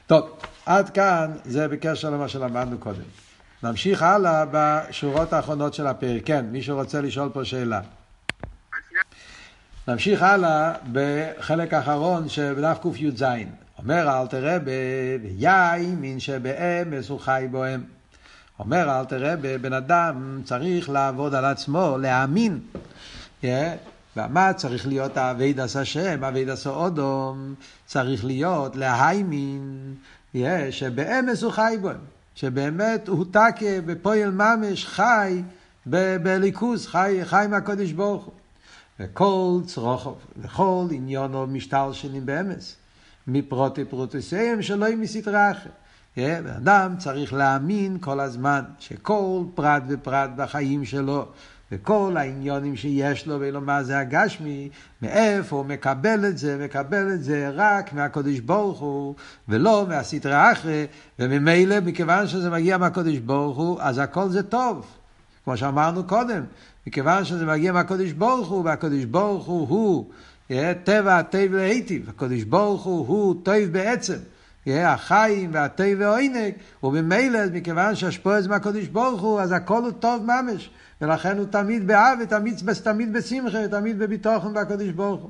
טוב, 0.08 0.30
עד 0.66 0.90
כאן 0.90 1.32
זה 1.46 1.68
בקשר 1.68 2.10
למה 2.10 2.28
שלמדנו 2.28 2.78
קודם. 2.78 3.04
נמשיך 3.64 4.02
הלאה 4.04 4.46
בשורות 4.52 5.34
האחרונות 5.34 5.74
של 5.74 5.88
הפרק. 5.88 6.22
כן, 6.26 6.46
מישהו 6.52 6.76
רוצה 6.78 7.02
לשאול 7.02 7.30
פה 7.34 7.46
שאלה. 7.46 7.82
נמשיך 9.88 10.22
הלאה 10.22 10.74
בחלק 10.92 11.74
האחרון 11.74 12.30
של 12.30 12.62
דף 12.62 12.78
קי"ז. 12.82 13.24
אומר 13.84 14.22
אל 14.22 14.28
תראה 14.28 14.58
ויהי 14.66 15.86
מין 15.86 16.20
שבאמס 16.20 17.10
הוא 17.10 17.20
חי 17.20 17.48
בוהם. 17.52 17.84
אומר 18.60 19.00
אל 19.00 19.06
תראה 19.06 19.58
בן 19.58 19.74
אדם 19.74 20.42
צריך 20.44 20.90
לעבוד 20.90 21.36
על 21.36 21.46
עצמו, 21.46 21.98
להאמין. 22.00 22.60
Yeah. 23.42 23.46
ומה 24.18 24.54
צריך 24.54 24.88
להיות 24.88 25.18
אבי 25.18 25.54
דס 25.54 25.76
השם, 25.76 26.24
אבי 26.24 26.46
דס 26.46 26.68
אודום, 26.68 27.56
צריך 27.86 28.26
להיות 28.26 28.76
להיימין, 28.76 29.94
yeah, 30.36 30.38
שבאמס 30.72 31.44
הוא 31.44 31.52
חי 31.52 31.78
בוהם. 31.82 31.98
שבאמת 32.36 33.08
הוא 33.08 33.26
תקה 33.26 33.82
בפועל 33.86 34.32
ממש 34.32 34.86
חי 34.86 35.42
בליכוז, 35.86 36.88
חי, 36.88 37.20
חי 37.24 37.46
מהקודש 37.50 37.92
ברוך 37.92 38.24
הוא. 38.26 38.34
וכל 39.00 39.60
צרוכו, 39.66 40.16
וכל 40.38 40.86
עניונו 40.92 41.48
משתלשלים 41.48 42.26
באמס. 42.26 42.76
מפרוטי 43.28 43.86
פרוטוסיהם 43.86 44.62
שלא 44.62 44.86
יהיו 44.86 44.98
מסתרה 44.98 45.52
אחרת. 45.52 45.72
בן 46.18 46.48
אדם 46.58 46.96
צריך 46.98 47.34
להאמין 47.34 47.98
כל 48.00 48.20
הזמן 48.20 48.62
שכל 48.80 49.44
פרט 49.56 49.84
ופרט 49.88 50.30
בחיים 50.36 50.86
שלו 50.86 51.26
וכל 51.72 52.18
העניונים 52.18 52.76
שיש 52.76 53.28
לו 53.28 53.40
ואילו 53.40 53.62
מה 53.62 53.84
זה 53.84 54.00
הגשמי, 54.00 54.70
מאיפה 55.02 55.56
הוא 55.56 55.66
מקבל 55.66 56.26
את 56.26 56.38
זה, 56.38 56.66
מקבל 56.66 57.14
את 57.14 57.24
זה 57.24 57.50
רק 57.54 57.94
מהקודש 57.94 58.40
ברוך 58.40 58.80
הוא 58.80 59.16
ולא 59.50 59.86
מהסתרה 59.90 60.52
אחרי, 60.52 60.86
וממילא 61.20 61.80
מכיוון 61.80 62.28
שזה 62.28 62.50
מגיע 62.50 62.78
מהקודש 62.78 63.18
ברוך 63.18 63.58
הוא, 63.58 63.82
אז 63.82 63.98
הכל 63.98 64.30
זה 64.30 64.44
טוב, 64.44 64.86
כמו 65.44 65.58
שאמרנו 65.58 66.04
קודם, 66.04 66.44
מכיוון 66.88 67.26
שזה 67.26 67.46
מגיע 67.46 67.72
מהקודש 67.72 68.12
ברוך 68.12 68.50
הוא, 68.50 68.66
והקודש 68.66 69.04
ברוך 69.04 69.46
הוא 69.46 69.68
הוא 69.68 70.06
טבע 70.84 71.20
הטבע 71.20 71.58
להיטיב, 71.58 72.10
הקודש 72.10 72.44
ברוך 72.44 72.84
הוא 72.84 73.08
הוא 73.08 73.36
טוב 73.44 73.64
בעצם. 73.72 74.18
החיים 74.68 75.50
והטבע 75.54 75.96
והעונג, 76.00 76.54
וממילא, 76.84 77.40
מכיוון 77.54 77.96
שהשפוע 77.96 78.42
זה 78.42 78.50
מהקודש 78.50 78.88
ברוך 78.88 79.22
הוא, 79.22 79.42
אז 79.42 79.52
הכל 79.52 79.84
הוא 79.84 79.92
טוב 79.92 80.26
ממש. 80.26 80.70
ולכן 81.02 81.38
הוא 81.38 81.46
תמיד 81.46 81.88
באב 81.88 82.20
ותמיד 82.22 82.60
תמיד 82.84 83.14
בשמחה, 83.14 83.68
תמיד 83.68 84.00
בביטוחן 84.00 84.54
בקודש 84.54 84.90
ברוך 84.90 85.22
הוא. 85.22 85.30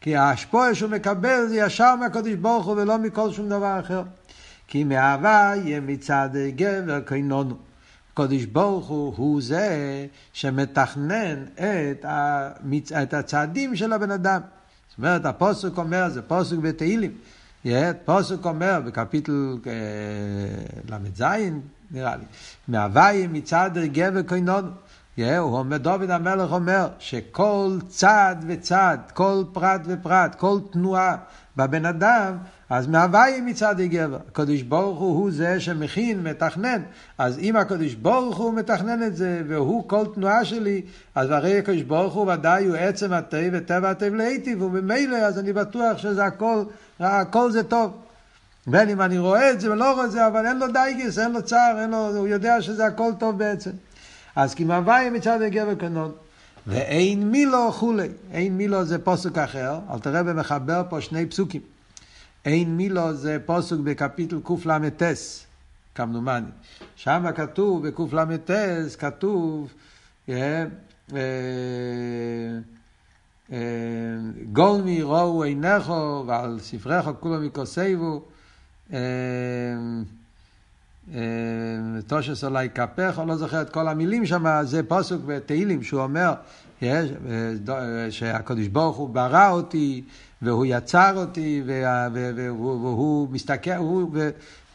כי 0.00 0.16
ההשפוע 0.16 0.74
שהוא 0.74 0.90
מקבל 0.90 1.46
זה 1.48 1.56
ישר 1.56 1.96
מהקודש 1.96 2.34
ברוך 2.34 2.66
הוא 2.66 2.74
ולא 2.76 2.98
מכל 2.98 3.32
שום 3.32 3.48
דבר 3.48 3.80
אחר. 3.80 4.02
כי 4.68 4.84
מאהבה 4.84 5.52
יהיה 5.56 5.80
מצד 5.80 6.28
גבר 6.56 7.00
קינונו. 7.00 7.54
קודש 8.16 8.44
ברוך 8.44 8.86
הוא 8.86 9.14
הוא 9.16 9.42
זה 9.42 10.06
שמתכנן 10.32 11.44
את, 11.54 12.04
המצ... 12.08 12.92
את 12.92 13.14
הצעדים 13.14 13.76
של 13.76 13.92
הבן 13.92 14.10
אדם. 14.10 14.40
זאת 14.88 14.98
אומרת, 14.98 15.26
הפוסק 15.26 15.78
אומר, 15.78 16.08
זה 16.08 16.22
פוסק 16.22 16.56
בתהילים. 16.56 17.12
פוסק 18.04 18.44
אומר 18.44 18.80
בקפיטל 18.86 19.56
אה, 19.66 20.96
ל"ז, 20.96 21.24
נראה 21.90 22.16
לי, 22.16 22.24
מהוויה 22.68 23.28
מצד 23.28 23.70
גבר 23.74 24.22
קינונו. 24.22 24.68
הוא 25.16 25.58
אומר, 25.58 25.76
דוד 25.76 26.10
המלך 26.10 26.52
אומר 26.52 26.88
שכל 26.98 27.78
צעד 27.88 28.44
וצעד, 28.48 29.00
כל 29.14 29.44
פרט 29.52 29.80
ופרט, 29.84 30.34
כל 30.34 30.58
תנועה 30.72 31.16
בבן 31.56 31.86
אדם, 31.86 32.36
אז 32.70 32.86
מהוויה 32.86 33.40
מצד 33.40 33.80
הגבר. 33.80 34.18
הקדוש 34.28 34.62
ברוך 34.62 34.98
הוא 34.98 35.18
הוא 35.18 35.30
זה 35.30 35.60
שמכין, 35.60 36.22
מתכנן. 36.22 36.82
אז 37.18 37.38
אם 37.38 37.56
הקדוש 37.56 37.94
ברוך 37.94 38.36
הוא 38.36 38.54
מתכנן 38.54 39.02
את 39.02 39.16
זה, 39.16 39.42
והוא 39.48 39.88
כל 39.88 40.04
תנועה 40.14 40.44
שלי, 40.44 40.82
אז 41.14 41.30
הרי 41.30 41.58
הקדוש 41.58 41.82
ברוך 41.82 42.14
הוא 42.14 42.32
ודאי 42.32 42.64
הוא 42.64 42.76
עצם 42.76 43.12
הטבע 43.12 43.48
וטבע 43.52 43.90
הטבע 43.90 44.16
להיטיב, 44.16 44.62
וממילא 44.62 45.16
אז 45.16 45.38
אני 45.38 45.52
בטוח 45.52 45.98
שזה 45.98 46.24
הכל, 46.24 46.64
הכל 47.00 47.50
זה 47.50 47.62
טוב. 47.62 47.90
בין 48.66 48.88
אם 48.88 49.00
אני 49.00 49.18
רואה 49.18 49.50
את 49.50 49.60
זה 49.60 49.72
ולא 49.72 49.92
רואה 49.92 50.04
את 50.04 50.10
זה, 50.10 50.26
אבל 50.26 50.46
אין 50.46 50.58
לו 50.58 50.66
דייגס, 50.68 51.18
אין 51.18 51.32
לו 51.32 51.42
צער, 51.42 51.80
אין 51.80 51.90
לו, 51.90 52.16
הוא 52.16 52.28
יודע 52.28 52.62
שזה 52.62 52.86
הכל 52.86 53.12
טוב 53.18 53.38
בעצם. 53.38 53.70
אז 54.36 54.54
כי 54.54 54.64
מהוויה 54.64 55.10
מצד 55.10 55.42
הגבר 55.42 55.74
קנון. 55.74 56.12
ואין 56.66 57.30
מילו 57.30 57.72
כולי, 57.72 58.08
אין 58.32 58.56
מילו 58.56 58.84
זה 58.84 58.98
פוסק 58.98 59.38
אחר, 59.38 59.78
אל 59.90 59.98
תראה 59.98 60.22
במחבר 60.22 60.82
פה 60.88 61.00
שני 61.00 61.26
פסוקים. 61.26 61.75
אין 62.46 62.76
מילו 62.76 63.14
זה 63.14 63.38
פוסק 63.46 63.76
בקפיטל 63.76 64.36
קל"ט, 64.44 65.02
כמדומני. 65.94 66.46
שם 66.96 67.24
כתוב, 67.34 67.88
בקל"ט, 67.88 68.50
כתוב, 68.98 69.72
גולמי 74.52 75.02
ראו 75.02 75.42
עיניכו 75.42 76.24
ועל 76.26 76.58
ספריך 76.60 77.10
כולו 77.20 77.40
מכוסייבו 77.40 78.22
תושס 82.06 82.44
אולי 82.44 82.70
כפך, 82.70 83.14
או 83.18 83.26
לא 83.26 83.36
זוכר 83.36 83.62
את 83.62 83.70
כל 83.70 83.88
המילים 83.88 84.26
שם, 84.26 84.44
זה 84.62 84.82
פוסק 84.82 85.16
בתהילים 85.26 85.82
שהוא 85.82 86.02
אומר 86.02 86.34
שהקדוש 88.10 88.68
ברוך 88.68 88.96
הוא 88.96 89.08
ברא 89.08 89.50
אותי 89.50 90.02
והוא 90.42 90.66
יצר 90.68 91.12
אותי 91.16 91.62
והוא, 91.66 92.80
והוא 92.80 93.28
מסתכל, 93.30 93.70
הוא, 93.70 94.10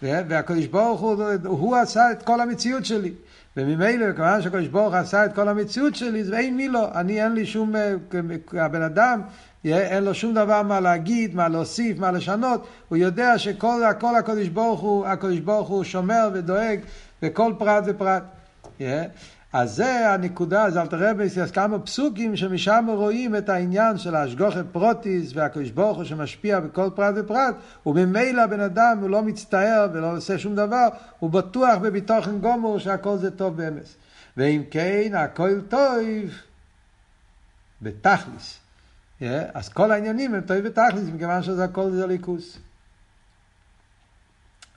והקדוש 0.02 0.66
ברוך 0.66 1.02
הוא, 1.02 1.24
הוא 1.46 1.76
עשה 1.76 2.12
את 2.12 2.24
כל 2.24 2.42
המציאות 2.42 2.86
שלי. 2.86 3.14
וממילא, 3.58 4.12
כמובן 4.12 4.42
שהקדוש 4.42 4.68
ברוך 4.68 4.94
עשה 4.94 5.26
את 5.26 5.36
כל 5.36 5.48
המציאות 5.48 5.96
שלי, 5.96 6.24
זה 6.24 6.38
אין 6.38 6.58
מי 6.58 6.68
לו, 6.68 6.88
אני 6.96 7.24
אין 7.24 7.34
לי 7.34 7.46
שום, 7.46 7.74
הבן 8.54 8.82
אדם 8.82 9.22
אין 9.66 10.04
לו 10.04 10.14
שום 10.14 10.34
דבר 10.34 10.62
מה 10.64 10.80
להגיד, 10.80 11.36
מה 11.36 11.48
להוסיף, 11.48 12.00
מה 12.00 12.12
לשנות, 12.12 12.68
הוא 12.90 12.98
יודע 12.98 13.38
שכל 13.38 13.84
הכל 13.84 14.16
הקדוש 14.16 14.48
ברוך 14.48 14.80
הוא, 14.80 15.06
הקדוש 15.06 15.40
ברוך 15.40 15.70
הוא 15.70 15.84
שומר 15.84 16.30
ודואג 16.34 16.80
בכל 17.22 17.54
פרט 17.58 17.84
ופרט. 17.88 18.24
Yeah. 18.80 18.84
אז 19.54 19.76
זה 19.76 20.14
הנקודה, 20.14 20.64
אז 20.66 20.78
אלתר 20.78 21.10
רבי 21.10 21.24
יש 21.24 21.52
כמה 21.52 21.80
פסוקים 21.80 22.36
שמשם 22.36 22.86
רואים 22.90 23.36
את 23.36 23.50
העניין 23.50 23.98
של 23.98 24.16
ההשגוחת 24.16 24.66
פרוטיס 24.72 25.32
והקדוש 25.34 25.72
ברוך 25.72 25.98
הוא 25.98 26.04
שמשפיע 26.04 26.60
בכל 26.60 26.90
פרט 26.96 27.16
ופרט, 27.18 27.56
וממילא 27.86 28.42
הבן 28.42 28.60
אדם 28.60 28.98
הוא 29.02 29.10
לא 29.10 29.24
מצטער 29.24 29.88
ולא 29.94 30.18
עושה 30.18 30.40
שום 30.40 30.56
דבר, 30.56 30.88
הוא 31.20 31.30
בטוח 31.30 31.78
בביטוחן 31.78 32.40
גומור 32.40 32.80
שהכל 32.80 33.18
זה 33.18 33.32
טוב 33.32 33.58
באמס. 33.58 33.96
ואם 34.38 34.64
כן, 34.72 35.12
הכל 35.16 35.62
טוב 35.70 35.98
בתכלס. 37.82 38.58
Yeah, 39.22 39.24
אז 39.54 39.70
כל 39.70 39.92
העניינים 39.92 40.34
הם 40.34 40.42
טובים 40.42 40.64
בתכלס, 40.64 41.04
מכיוון 41.14 41.44
שזה 41.44 41.64
הכל 41.64 41.92
זה 41.92 42.08
ליכוס. 42.08 42.58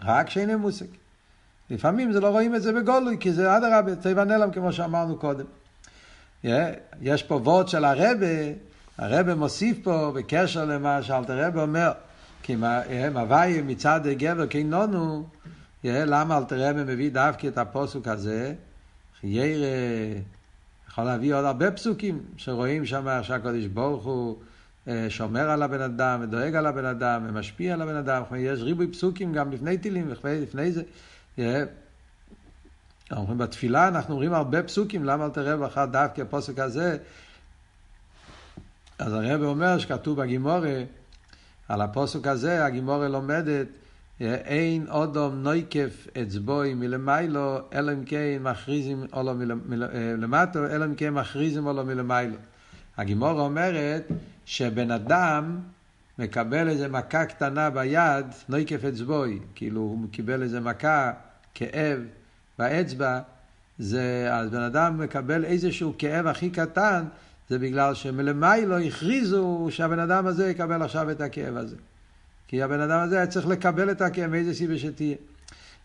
רק 0.00 0.30
שאין 0.30 0.48
להם 0.48 0.60
מושג. 0.60 1.03
לפעמים 1.70 2.12
זה 2.12 2.20
לא 2.20 2.28
רואים 2.28 2.54
את 2.54 2.62
זה 2.62 2.72
בגולוי, 2.72 3.16
כי 3.20 3.32
זה 3.32 3.56
אדרבה, 3.56 3.96
טבע 3.96 4.24
נלם, 4.24 4.50
כמו 4.50 4.72
שאמרנו 4.72 5.16
קודם. 5.16 5.44
Yeah, 6.44 6.48
יש 7.02 7.22
פה 7.22 7.34
וורד 7.34 7.68
של 7.68 7.84
הרבה, 7.84 8.26
הרבה 8.98 9.34
מוסיף 9.34 9.78
פה 9.82 10.12
בקשר 10.14 10.64
למה 10.64 11.02
שאלתר 11.02 11.46
רבה 11.46 11.62
אומר, 11.62 11.92
כי 12.42 12.56
מוויה 13.12 13.62
מצד 13.62 14.00
גבר 14.06 14.46
כינונו, 14.46 15.26
yeah, 15.82 15.86
למה 15.86 16.38
אלתר 16.38 16.70
רבה 16.70 16.84
מביא 16.84 17.10
דווקא 17.10 17.46
את 17.46 17.58
הפוסוק 17.58 18.08
הזה? 18.08 18.54
חיירה 19.20 19.68
יכול 20.88 21.04
להביא 21.04 21.34
עוד 21.34 21.44
הרבה 21.44 21.70
פסוקים 21.70 22.22
שרואים 22.36 22.86
שם 22.86 23.20
שהקדוש 23.22 23.66
ברוך 23.66 24.04
הוא 24.04 24.36
אה, 24.88 25.06
שומר 25.08 25.50
על 25.50 25.62
הבן 25.62 25.80
אדם 25.80 26.20
ודואג 26.22 26.54
על 26.54 26.66
הבן 26.66 26.84
אדם 26.84 27.26
ומשפיע 27.28 27.74
על 27.74 27.82
הבן 27.82 27.96
אדם. 27.96 28.22
יש 28.38 28.60
ריבוי 28.60 28.86
פסוקים 28.86 29.32
גם 29.32 29.52
לפני 29.52 29.78
טילים 29.78 30.12
ולפני 30.24 30.72
זה. 30.72 30.82
אומרים 31.38 33.38
בתפילה 33.38 33.88
אנחנו 33.88 34.14
אומרים 34.14 34.34
הרבה 34.34 34.62
פסוקים, 34.62 35.04
למה 35.04 35.24
אל 35.24 35.30
תראה 35.30 35.56
באחד 35.56 35.92
דווקא 35.92 36.22
הפוסק 36.22 36.58
הזה? 36.58 36.96
אז 38.98 39.12
הרב 39.12 39.42
אומר 39.42 39.78
שכתוב 39.78 40.22
בגימורה, 40.22 40.82
על 41.68 41.80
הפוסק 41.80 42.26
הזה 42.26 42.64
הגימורה 42.64 43.08
לומדת 43.08 43.66
אין 44.20 44.86
אודום 44.90 45.42
נויקף 45.42 46.06
אצבוי 46.22 46.74
מלמיילו, 46.74 47.58
אלא 47.72 47.92
אם 47.92 48.04
כן 48.04 48.38
מכריזים 48.40 49.06
אולו 49.12 49.34
מלמטו, 49.66 50.66
אלא 50.66 50.84
אם 50.84 50.94
כן 50.94 51.14
מכריזים 51.14 51.66
אולו 51.66 51.84
מלמיילו. 51.84 52.36
הגימורה 52.96 53.42
אומרת 53.42 54.08
שבן 54.46 54.90
אדם 54.90 55.60
מקבל 56.18 56.68
איזה 56.68 56.88
מכה 56.88 57.26
קטנה 57.26 57.70
ביד, 57.70 58.26
נויקף 58.48 58.84
אצבוי, 58.84 59.40
כאילו 59.54 59.80
הוא 59.80 60.06
קיבל 60.10 60.42
איזה 60.42 60.60
מכה, 60.60 61.12
כאב 61.54 61.98
באצבע, 62.58 63.20
זה, 63.78 64.28
אז 64.32 64.50
בן 64.50 64.60
אדם 64.60 64.98
מקבל 64.98 65.44
איזשהו 65.44 65.94
כאב 65.98 66.26
הכי 66.26 66.50
קטן, 66.50 67.04
זה 67.48 67.58
בגלל 67.58 67.94
שמלמיילו 67.94 68.78
הכריזו 68.78 69.66
שהבן 69.70 69.98
אדם 69.98 70.26
הזה 70.26 70.50
יקבל 70.50 70.82
עכשיו 70.82 71.10
את 71.10 71.20
הכאב 71.20 71.56
הזה. 71.56 71.76
כי 72.48 72.62
הבן 72.62 72.80
אדם 72.80 73.00
הזה 73.00 73.16
היה 73.16 73.26
צריך 73.26 73.46
לקבל 73.46 73.90
את 73.90 74.02
הכאב 74.02 74.30
מאיזה 74.30 74.54
סיבה 74.54 74.78
שתהיה. 74.78 75.16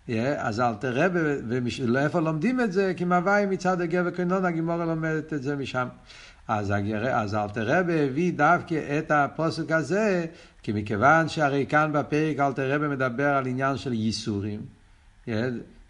Yeah, 0.09 0.11
אז 0.37 0.59
אל 0.59 0.73
תראה, 0.73 1.07
ואיפה 1.93 2.19
לומדים 2.19 2.61
את 2.61 2.71
זה? 2.71 2.93
כי 2.97 3.05
מהווי 3.05 3.45
מצד 3.45 3.81
הגר 3.81 4.03
וקרנון, 4.05 4.45
הגימורה 4.45 4.85
לומדת 4.85 5.33
את 5.33 5.43
זה 5.43 5.55
משם. 5.55 5.87
אז, 6.47 6.71
הגר, 6.71 7.07
אז 7.07 7.35
אל 7.35 7.49
תראה 7.49 7.79
הביא 7.79 8.33
דווקא 8.33 8.99
את 8.99 9.11
הפוסק 9.11 9.71
הזה, 9.71 10.25
כי 10.63 10.71
מכיוון 10.71 11.27
שהרי 11.27 11.65
כאן 11.69 11.91
בפרק 11.93 12.39
אל 12.39 12.53
תראה 12.53 12.77
מדבר 12.77 13.27
על 13.27 13.47
עניין 13.47 13.77
של 13.77 13.93
ייסורים. 13.93 14.78
Yeah, 15.29 15.31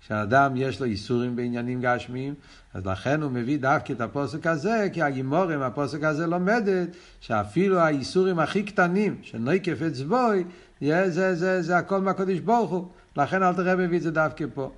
כשאדם 0.02 0.54
יש 0.56 0.80
לו 0.80 0.86
איסורים 0.86 1.36
בעניינים 1.36 1.82
גשמיים, 1.82 2.34
אז 2.73 2.86
לכן 2.86 3.21
הוא 3.21 3.32
מביא 3.32 3.60
דווקא 3.60 3.93
את 3.93 4.02
הפוסק 4.02 4.47
הזה, 4.47 4.88
כי 4.93 5.02
הגימורים, 5.02 5.62
הפוסק 5.62 6.04
הזה 6.04 6.28
לומדת, 6.28 6.88
שאפילו 7.19 7.80
האיסורים 7.80 8.39
הכי 8.39 8.63
קטנים, 8.63 9.17
שנויקף 9.21 9.82
אצבוי, 9.82 10.43
זה, 10.82 11.10
זה, 11.10 11.36
זה, 11.36 11.62
זה 11.62 11.78
הכל 11.78 12.02
מהקודש 12.02 12.39
ברוך 12.39 12.71
הוא. 12.71 12.88
לכן 13.17 13.43
אל 13.43 13.54
תראה 13.54 13.75
מביא 13.75 13.97
את 13.97 14.04
זה 14.04 14.12
דווקא 14.12 14.45
פה. 14.54 14.71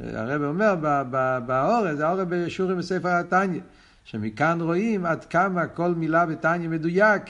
הרב 0.00 0.42
אומר 0.42 0.74
באורז, 1.46 1.96
זה 1.96 2.06
האורז 2.06 2.26
בשיעורים 2.28 2.78
בספר 2.78 3.08
התניא, 3.08 3.60
שמכאן 4.04 4.60
רואים 4.60 5.06
עד 5.06 5.24
כמה 5.24 5.66
כל 5.66 5.94
מילה 5.94 6.26
בתניא 6.26 6.68
מדויק, 6.68 7.22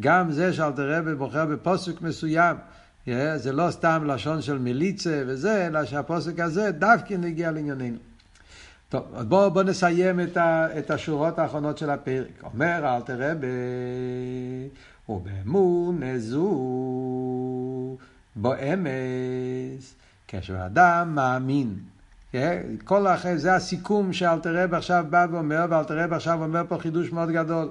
גם 0.00 0.32
זה 0.32 0.52
שאל 0.52 0.72
תראה 0.72 1.14
בוחר 1.14 1.46
בפוסק 1.46 2.00
מסוים. 2.00 2.56
Yeah, 3.06 3.10
זה 3.36 3.52
לא 3.52 3.70
סתם 3.70 4.04
לשון 4.06 4.42
של 4.42 4.58
מיליצה 4.58 5.22
וזה, 5.26 5.66
אלא 5.66 5.84
שהפוסק 5.84 6.40
הזה 6.40 6.70
דווקא 6.70 7.14
נגיע 7.14 7.50
לענייננו. 7.50 7.96
טוב, 8.88 9.02
אז 9.14 9.26
בואו 9.26 9.50
בוא 9.50 9.62
נסיים 9.62 10.20
את, 10.20 10.36
ה, 10.36 10.66
את 10.78 10.90
השורות 10.90 11.38
האחרונות 11.38 11.78
של 11.78 11.90
הפרק. 11.90 12.42
אומר 12.42 12.96
אל 12.96 13.00
תראה 13.00 13.34
ב... 13.34 13.46
ובאמונה 15.08 16.18
זו 16.18 16.48
בו 18.36 18.54
אמס, 18.54 19.94
כשאדם 20.28 21.14
מאמין. 21.14 21.74
כל 22.84 23.06
אחרי, 23.06 23.38
זה 23.38 23.54
הסיכום 23.54 24.12
שאלתרבה 24.12 24.76
עכשיו 24.76 25.04
בא 25.10 25.26
ואומר, 25.30 25.66
ואלתרבה 25.70 26.16
עכשיו 26.16 26.42
אומר 26.42 26.62
פה 26.68 26.78
חידוש 26.78 27.12
מאוד 27.12 27.30
גדול. 27.30 27.68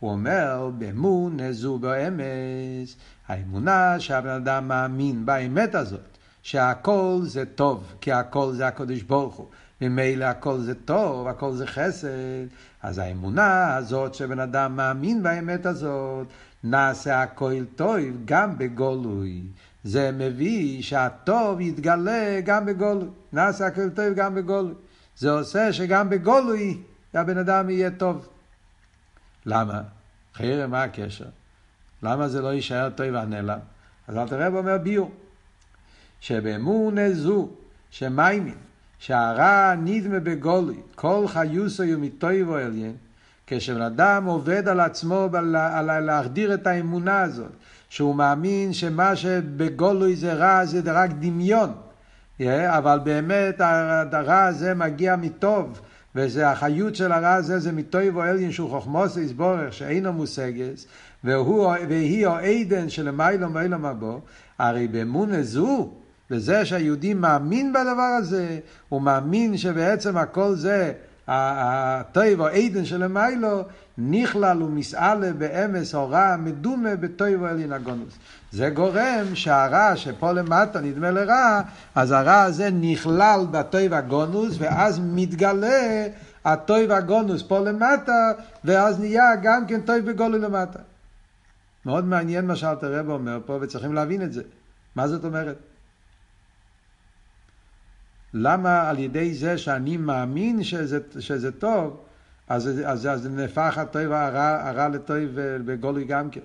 הוא 0.00 0.10
אומר, 0.10 0.70
באמונה 0.78 1.52
זו 1.52 1.78
בו 1.78 1.88
אמס, 1.94 2.96
האמונה 3.28 4.00
שהבן 4.00 4.28
אדם 4.28 4.68
מאמין 4.68 5.26
באמת 5.26 5.74
הזאת, 5.74 6.00
שהכל 6.42 7.18
זה 7.22 7.44
טוב, 7.46 7.94
כי 8.00 8.12
הכל 8.12 8.52
זה 8.52 8.66
הקדוש 8.66 9.02
ברוך 9.02 9.34
הוא. 9.34 9.46
ממילא 9.80 10.24
הכל 10.24 10.58
זה 10.58 10.74
טוב, 10.74 11.28
הכל 11.28 11.52
זה 11.52 11.66
חסד. 11.66 12.46
אז 12.82 12.98
האמונה 12.98 13.76
הזאת 13.76 14.14
שבן 14.14 14.40
אדם 14.40 14.76
מאמין 14.76 15.22
באמת 15.22 15.66
הזאת, 15.66 16.26
נעשה 16.64 17.22
הכל 17.22 17.64
טוב 17.76 17.96
גם 18.24 18.58
בגולוי. 18.58 19.42
זה 19.84 20.10
מביא 20.12 20.82
שהטוב 20.82 21.60
יתגלה 21.60 22.40
גם 22.44 22.66
בגולוי. 22.66 23.08
נעשה 23.32 23.66
הכל 23.66 23.90
טוב 23.90 24.14
גם 24.14 24.34
בגולוי. 24.34 24.74
זה 25.16 25.30
עושה 25.30 25.72
שגם 25.72 26.10
בגולוי 26.10 26.82
הבן 27.14 27.38
אדם 27.38 27.70
יהיה 27.70 27.90
טוב. 27.90 28.28
למה? 29.46 29.82
חיירה, 30.34 30.66
מה 30.66 30.82
הקשר? 30.82 31.24
למה 32.04 32.28
זה 32.28 32.42
לא 32.42 32.52
יישאר 32.52 32.90
טוב 32.90 33.06
והנעלם? 33.12 33.58
אז 34.08 34.16
אל 34.16 34.28
תראה 34.28 34.52
ואומר 34.52 34.78
ביור, 34.78 35.10
שבאמונה 36.20 37.12
זו, 37.12 37.48
שמיימין, 37.90 38.54
שהרע 38.98 39.74
נדמה 39.74 40.20
בגולי, 40.20 40.76
כל 40.94 41.24
חיוסו 41.28 41.84
יומיטויבו 41.84 42.54
עליין, 42.54 42.92
כשבן 43.46 43.82
אדם 43.82 44.24
עובד 44.24 44.68
על 44.68 44.80
עצמו, 44.80 45.28
להחדיר 46.02 46.54
את 46.54 46.66
האמונה 46.66 47.22
הזאת, 47.22 47.52
שהוא 47.88 48.14
מאמין 48.14 48.72
שמה 48.72 49.16
שבגולוי 49.16 50.16
זה 50.16 50.34
רע 50.34 50.64
זה 50.64 50.80
רק 50.84 51.10
דמיון, 51.18 51.72
אבל 52.50 53.00
באמת 53.04 53.60
הרע 54.12 54.44
הזה 54.44 54.74
מגיע 54.74 55.16
מטוב, 55.16 55.80
וזה 56.14 56.50
החיות 56.50 56.96
של 56.96 57.12
הרע 57.12 57.34
הזה 57.34 57.58
זה 57.58 57.72
מטויבו 57.72 58.22
אליין 58.22 58.52
שהוא 58.52 58.70
חוכמוס 58.70 59.16
יסבורך 59.16 59.72
שאינו 59.72 60.12
מושגס, 60.12 60.86
והיא 61.24 62.26
העדן 62.28 62.88
של 62.88 63.10
מיילום 63.10 63.52
מיילום 63.52 63.84
הבו, 63.84 64.20
הרי 64.58 64.88
באמונה 64.88 65.42
זו, 65.42 65.90
בזה 66.30 66.64
שהיהודי 66.64 67.14
מאמין 67.14 67.72
בדבר 67.72 68.16
הזה, 68.18 68.58
הוא 68.88 69.02
מאמין 69.02 69.56
שבעצם 69.56 70.16
הכל 70.16 70.54
זה 70.54 70.92
הטוב 71.28 72.40
או 72.40 72.46
עדן 72.46 72.84
של 72.84 73.02
המיילו, 73.02 73.62
נכלל 73.98 74.62
ומסעלה 74.62 75.32
באמס 75.32 75.94
או 75.94 76.10
רע 76.10 76.36
מדומה 76.38 76.96
בטוב 76.96 77.44
אלין 77.44 77.72
הגונוס. 77.72 78.14
זה 78.52 78.70
גורם 78.70 79.34
שהרע 79.34 79.96
שפה 79.96 80.32
למטה 80.32 80.80
נדמה 80.80 81.10
לרע, 81.10 81.60
אז 81.94 82.10
הרע 82.10 82.42
הזה 82.42 82.70
נכלל 82.70 83.40
בטוב 83.50 83.92
הגונוס, 83.92 84.56
ואז 84.58 85.00
מתגלה 85.04 86.06
הטוב 86.44 86.90
הגונוס 86.90 87.42
פה 87.42 87.58
למטה, 87.58 88.32
ואז 88.64 89.00
נהיה 89.00 89.36
גם 89.42 89.66
כן 89.66 89.80
טוב 89.80 89.96
בגולו 89.96 90.38
למטה. 90.38 90.78
מאוד 91.86 92.04
מעניין 92.04 92.46
מה 92.46 92.56
שאלתר 92.56 92.98
רב 92.98 93.08
אומר 93.08 93.38
פה, 93.46 93.58
וצריכים 93.60 93.94
להבין 93.94 94.22
את 94.22 94.32
זה. 94.32 94.42
מה 94.96 95.08
זאת 95.08 95.24
אומרת? 95.24 95.56
למה 98.34 98.88
על 98.90 98.98
ידי 98.98 99.34
זה 99.34 99.58
שאני 99.58 99.96
מאמין 99.96 100.62
שזה, 100.62 100.98
שזה 101.20 101.52
טוב, 101.52 102.00
אז, 102.48 102.70
אז, 102.86 103.06
אז 103.06 103.26
נהפך 103.26 103.78
הטוב 103.78 104.12
הרע, 104.12 104.68
הרע 104.68 104.88
לטוב 104.88 105.18
בגולוי 105.64 106.04
גם 106.04 106.30
כן. 106.30 106.40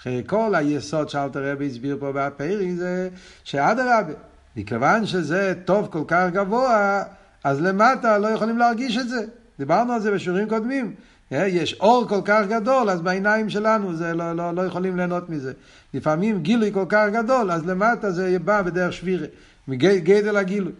אחרי 0.00 0.22
כל 0.26 0.54
היסוד 0.54 1.08
שאלתר 1.08 1.52
רבי 1.52 1.66
הסביר 1.66 1.96
פה 2.00 2.12
בפרי 2.14 2.76
זה 2.76 3.08
שאדרבה, 3.44 4.12
מכיוון 4.56 5.06
שזה 5.06 5.54
טוב 5.64 5.88
כל 5.92 6.04
כך 6.08 6.28
גבוה, 6.32 7.02
אז 7.44 7.60
למטה 7.60 8.18
לא 8.18 8.28
יכולים 8.28 8.58
להרגיש 8.58 8.96
את 8.96 9.08
זה. 9.08 9.24
דיברנו 9.58 9.92
על 9.92 10.00
זה 10.00 10.10
בשיעורים 10.10 10.48
קודמים. 10.48 10.94
אה, 11.32 11.48
יש 11.48 11.74
אור 11.80 12.08
כל 12.08 12.20
כך 12.24 12.42
גדול, 12.48 12.90
אז 12.90 13.00
בעיניים 13.00 13.50
שלנו 13.50 13.96
זה 13.96 14.14
לא, 14.14 14.32
לא, 14.32 14.54
לא 14.54 14.62
יכולים 14.62 14.96
ליהנות 14.96 15.30
מזה. 15.30 15.52
לפעמים 15.94 16.42
גילוי 16.42 16.72
כל 16.72 16.86
כך 16.88 17.06
גדול, 17.12 17.50
אז 17.50 17.66
למטה 17.66 18.10
זה 18.10 18.38
בא 18.44 18.62
בדרך 18.62 18.92
שבירה, 18.92 19.26
מגדל 19.68 20.36
הגילוי. 20.36 20.72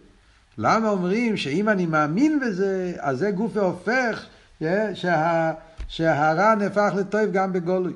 למה 0.58 0.88
אומרים 0.88 1.36
שאם 1.36 1.68
אני 1.68 1.86
מאמין 1.86 2.40
בזה, 2.40 2.92
אז 2.98 3.18
זה 3.18 3.30
גוף 3.30 3.56
והופך, 3.56 4.26
אה, 4.62 4.94
שה, 4.94 5.52
שהרע 5.88 6.54
נהפך 6.54 6.92
לטוב 6.96 7.32
גם 7.32 7.52
בגולוי. 7.52 7.92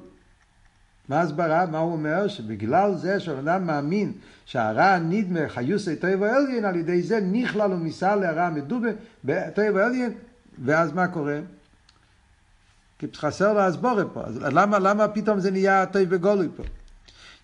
מה 1.09 1.21
הסברה? 1.21 1.67
מה 1.67 1.79
הוא 1.79 1.93
אומר? 1.93 2.29
שבגלל 2.29 2.95
זה 2.95 3.21
שאדם 3.21 3.67
מאמין 3.67 4.13
שהרע 4.47 4.99
נדמה 4.99 5.49
חיוסי 5.49 5.97
טוב 5.97 6.11
ואליין, 6.19 6.65
על 6.65 6.77
ידי 6.77 7.03
זה 7.03 7.21
נכלל 7.33 7.73
ומיסה 7.73 8.17
להרע 8.17 8.51
מדובה 8.51 8.89
בטוב 9.25 9.65
ואליין, 9.75 10.13
ואז 10.65 10.93
מה 10.93 11.09
קורה? 11.09 11.39
כי 12.99 13.07
חסר 13.15 13.53
לו 13.53 13.61
הסבורה 13.61 14.05
פה. 14.05 14.23
אז 14.25 14.39
למה, 14.43 14.79
למה 14.79 15.09
פתאום 15.09 15.41
זה 15.41 15.51
נהיה 15.51 15.87
טוב 15.87 16.03
בגולוי 16.03 16.49
פה? 16.57 16.63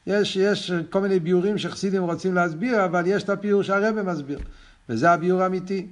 יש, 0.07 0.37
יש 0.37 0.73
כל 0.91 1.01
מיני 1.01 1.21
ביורים 1.21 1.59
שחסידים 1.59 2.03
רוצים 2.03 2.35
להסביר, 2.35 2.85
אבל 2.85 3.03
יש 3.07 3.23
את 3.23 3.29
הביור 3.29 3.63
שהרבא 3.63 4.03
מסביר, 4.03 4.39
וזה 4.89 5.11
הביור 5.11 5.43
האמיתי. 5.43 5.87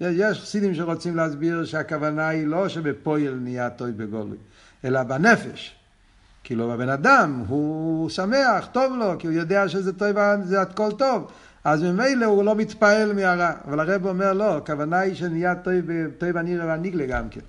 יש 0.00 0.40
חסידים 0.40 0.74
שרוצים 0.74 1.16
להסביר 1.16 1.64
שהכוונה 1.64 2.28
היא 2.28 2.46
לא 2.46 2.68
שבפועל 2.68 3.34
נהיה 3.34 3.70
טוב 3.70 3.88
בגולוי, 3.88 4.36
אלא 4.84 5.02
בנפש. 5.02 5.74
כאילו 6.44 6.72
הבן 6.72 6.88
אדם, 6.88 7.44
הוא 7.48 8.10
שמח, 8.10 8.66
טוב 8.72 8.92
לו, 8.98 9.14
כי 9.18 9.26
הוא 9.26 9.34
יודע 9.34 9.68
שזה 9.68 9.92
טוב, 9.92 10.16
זה 10.42 10.60
הכל 10.60 10.92
טוב. 10.92 11.30
אז 11.64 11.82
ממילא 11.82 12.26
הוא 12.26 12.44
לא 12.44 12.54
מתפעל 12.54 13.12
מהרע. 13.12 13.52
אבל 13.64 13.80
הרב 13.80 14.06
אומר 14.06 14.32
לא, 14.32 14.56
הכוונה 14.56 14.98
היא 14.98 15.14
שנהיה 15.14 15.54
טוב, 15.54 15.74
טוב 16.18 16.36
הנירא 16.36 16.64
והניגלה 16.64 17.06
גם 17.06 17.28
כן. 17.28 17.40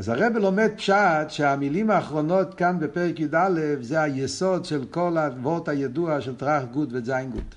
אז 0.00 0.08
הרב 0.08 0.36
לומד 0.36 0.70
פשט 0.76 1.28
שהמילים 1.28 1.90
האחרונות 1.90 2.54
כאן 2.54 2.78
בפרק 2.80 3.20
י"א 3.20 3.48
זה 3.80 4.02
היסוד 4.02 4.64
של 4.64 4.84
כל 4.90 5.18
ה 5.18 5.26
ווארט 5.26 5.68
הידוע 5.68 6.20
של 6.20 6.36
טראכט 6.36 6.62
גוט 6.72 6.88
וועט 6.92 7.11
זיין 7.11 7.30
גוט. 7.30 7.54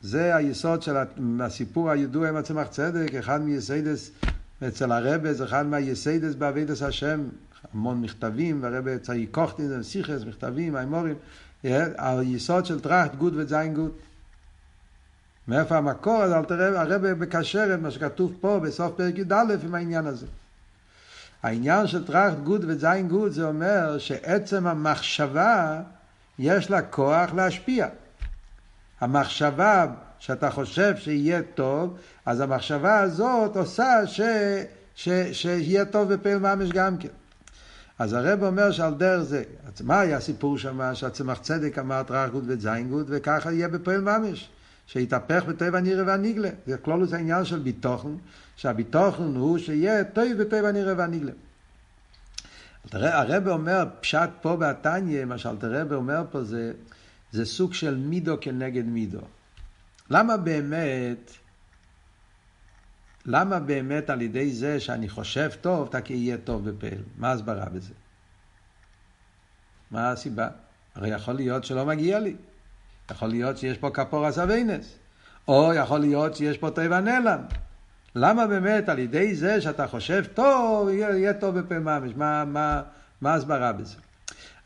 זה 0.00 0.36
היסוד 0.36 0.82
של 0.82 0.94
הסיפור 1.40 1.90
הידוע 1.90 2.28
עם 2.28 2.36
הצמח 2.36 2.68
צדק, 2.68 3.14
אחד 3.14 3.42
מהיסודות 3.42 4.10
אצל 4.68 4.92
הרבי 4.92 5.32
זה 5.32 5.44
אחד 5.44 5.66
מהיסודות 5.66 6.34
בעבודת 6.34 6.82
השם, 6.82 7.20
המון 7.72 8.00
מכתבים, 8.00 8.62
והרבה 8.62 8.98
צריך 8.98 9.28
כוכתין, 9.30 9.82
שיחות, 9.82 10.22
מכתבים, 10.26 10.76
מאמרים, 10.76 11.16
היסוד 11.98 12.66
של 12.66 12.80
טראחט 12.80 13.14
גוד 13.14 13.32
וזין 13.36 13.74
גוד. 13.74 13.92
מאיפה 15.48 15.76
המקור? 15.76 16.22
אז 16.22 16.32
הרבי 16.74 17.14
מקשר 17.14 17.74
את 17.74 17.80
מה 17.80 17.90
שכתוב 17.90 18.32
פה 18.40 18.60
בסוף 18.62 18.92
פרק 18.96 19.18
י"א 19.18 19.34
עם 19.64 19.74
העניין 19.74 20.06
הזה. 20.06 20.26
העניין 21.42 21.86
של 21.86 22.06
טראחט 22.06 22.38
גוד 22.38 22.64
וזין 22.68 23.08
גוד 23.08 23.32
זה 23.32 23.44
אומר 23.44 23.98
שעצם 23.98 24.66
המחשבה 24.66 25.80
יש 26.38 26.70
לה 26.70 26.82
כוח 26.82 27.34
להשפיע. 27.34 27.88
המחשבה 29.00 29.86
שאתה 30.18 30.50
חושב 30.50 30.96
שיהיה 30.96 31.40
טוב, 31.54 31.96
אז 32.26 32.40
המחשבה 32.40 33.00
הזאת 33.00 33.56
עושה 33.56 34.06
ש, 34.06 34.20
ש, 34.94 35.08
שיהיה 35.32 35.84
טוב 35.84 36.14
בפועל 36.14 36.38
ממש 36.38 36.68
גם 36.70 36.96
כן. 36.96 37.08
אז 37.98 38.12
הרבי 38.12 38.42
אומר 38.42 38.70
שעל 38.70 38.94
דרך 38.94 39.22
זה, 39.22 39.42
מה 39.80 40.00
היה 40.00 40.16
הסיפור 40.16 40.58
שם, 40.58 40.94
שהצמח 40.94 41.38
צדק 41.38 41.78
אמר 41.78 42.02
טרח 42.02 42.30
גוד 42.30 42.44
וזין 42.46 42.88
גוד, 42.88 43.06
וככה 43.08 43.52
יהיה 43.52 43.68
בפועל 43.68 44.00
ממש, 44.00 44.48
שיתהפך 44.86 45.44
בטבע 45.48 45.78
הנירא 45.78 46.02
והניגלה. 46.06 46.50
זה 46.66 46.78
כלולוס 46.78 47.12
העניין 47.12 47.44
של 47.44 47.58
ביטוחן, 47.58 48.16
שהביטוחן 48.56 49.36
הוא 49.36 49.58
שיהיה 49.58 50.04
טוב 50.04 50.24
בטבע 50.38 50.68
הנירא 50.68 50.94
והניגלה. 50.96 51.32
הרב 52.92 53.48
אומר, 53.48 53.84
פשט 54.00 54.30
פה 54.40 54.56
בתניא, 54.56 55.24
מה 55.24 55.38
שאלתרעב 55.38 55.92
אומר 55.92 56.22
פה 56.30 56.44
זה, 56.44 56.72
זה 57.32 57.44
סוג 57.44 57.74
של 57.74 57.96
מידו 57.96 58.36
כנגד 58.40 58.84
מידו. 58.84 59.20
למה 60.10 60.36
באמת, 60.36 61.30
למה 63.26 63.60
באמת 63.60 64.10
על 64.10 64.22
ידי 64.22 64.52
זה 64.52 64.80
שאני 64.80 65.08
חושב 65.08 65.50
טוב, 65.60 65.88
אתה 65.88 66.12
יהיה 66.12 66.36
טוב 66.38 66.70
בפעל? 66.70 67.02
מה 67.18 67.30
ההסברה 67.30 67.64
בזה? 67.64 67.94
מה 69.90 70.10
הסיבה? 70.10 70.48
הרי 70.94 71.08
יכול 71.08 71.34
להיות 71.34 71.64
שלא 71.64 71.86
מגיע 71.86 72.18
לי. 72.18 72.36
יכול 73.10 73.28
להיות 73.28 73.58
שיש 73.58 73.78
פה 73.78 73.90
כפור 73.90 74.28
אסווינס. 74.28 74.98
או 75.48 75.74
יכול 75.74 76.00
להיות 76.00 76.36
שיש 76.36 76.58
פה 76.58 76.70
טבע 76.70 77.00
נעלם. 77.00 77.38
למה 78.14 78.46
באמת 78.46 78.88
על 78.88 78.98
ידי 78.98 79.34
זה 79.34 79.60
שאתה 79.60 79.86
חושב 79.86 80.24
טוב, 80.34 80.88
יהיה, 80.88 81.34
טוב 81.34 81.58
בפה 81.58 81.78
ממש? 81.78 82.12
מה, 82.16 82.44
מה, 82.44 82.82
מה 83.20 83.32
ההסברה 83.32 83.72
בזה? 83.72 83.96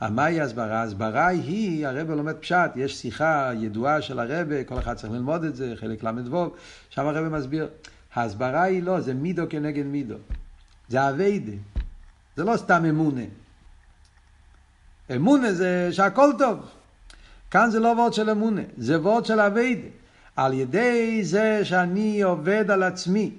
מהי 0.01 0.41
ההסברה? 0.41 0.81
ההסברה 0.81 1.27
היא, 1.27 1.87
הרב 1.87 2.11
לומד 2.11 2.37
פשט, 2.37 2.71
יש 2.77 2.97
שיחה 2.97 3.51
ידועה 3.55 4.03
של 4.03 4.19
הרב, 4.19 4.63
כל 4.67 4.79
אחד 4.79 4.95
צריך 4.95 5.13
ללמוד 5.13 5.45
את 5.45 5.57
זה, 5.57 5.75
חלק 5.77 6.05
ל"ו, 6.05 6.55
שם 6.91 7.07
הרב 7.07 7.29
מסביר. 7.29 7.69
ההסברה 8.15 8.63
היא 8.63 8.83
לא, 8.83 9.01
זה 9.01 9.15
מידו 9.15 9.43
כנגד 9.51 9.85
מידו. 9.87 10.17
זה 10.89 11.09
אביידה. 11.09 11.53
זה 12.37 12.45
לא 12.45 12.57
סתם 12.57 12.85
אמונה. 12.85 13.25
אמונה 15.17 15.53
זה 15.53 15.89
שהכל 15.93 16.31
טוב. 16.39 16.71
כאן 17.51 17.71
זה 17.71 17.81
לא 17.81 17.89
וורד 17.89 18.13
של 18.13 18.31
אמונה, 18.31 18.63
זה 18.77 19.01
וורד 19.01 19.25
של 19.25 19.41
אביידה. 19.41 19.89
על 20.37 20.55
ידי 20.55 21.25
זה 21.25 21.61
שאני 21.65 22.23
עובד 22.23 22.71
על 22.71 22.83
עצמי, 22.83 23.31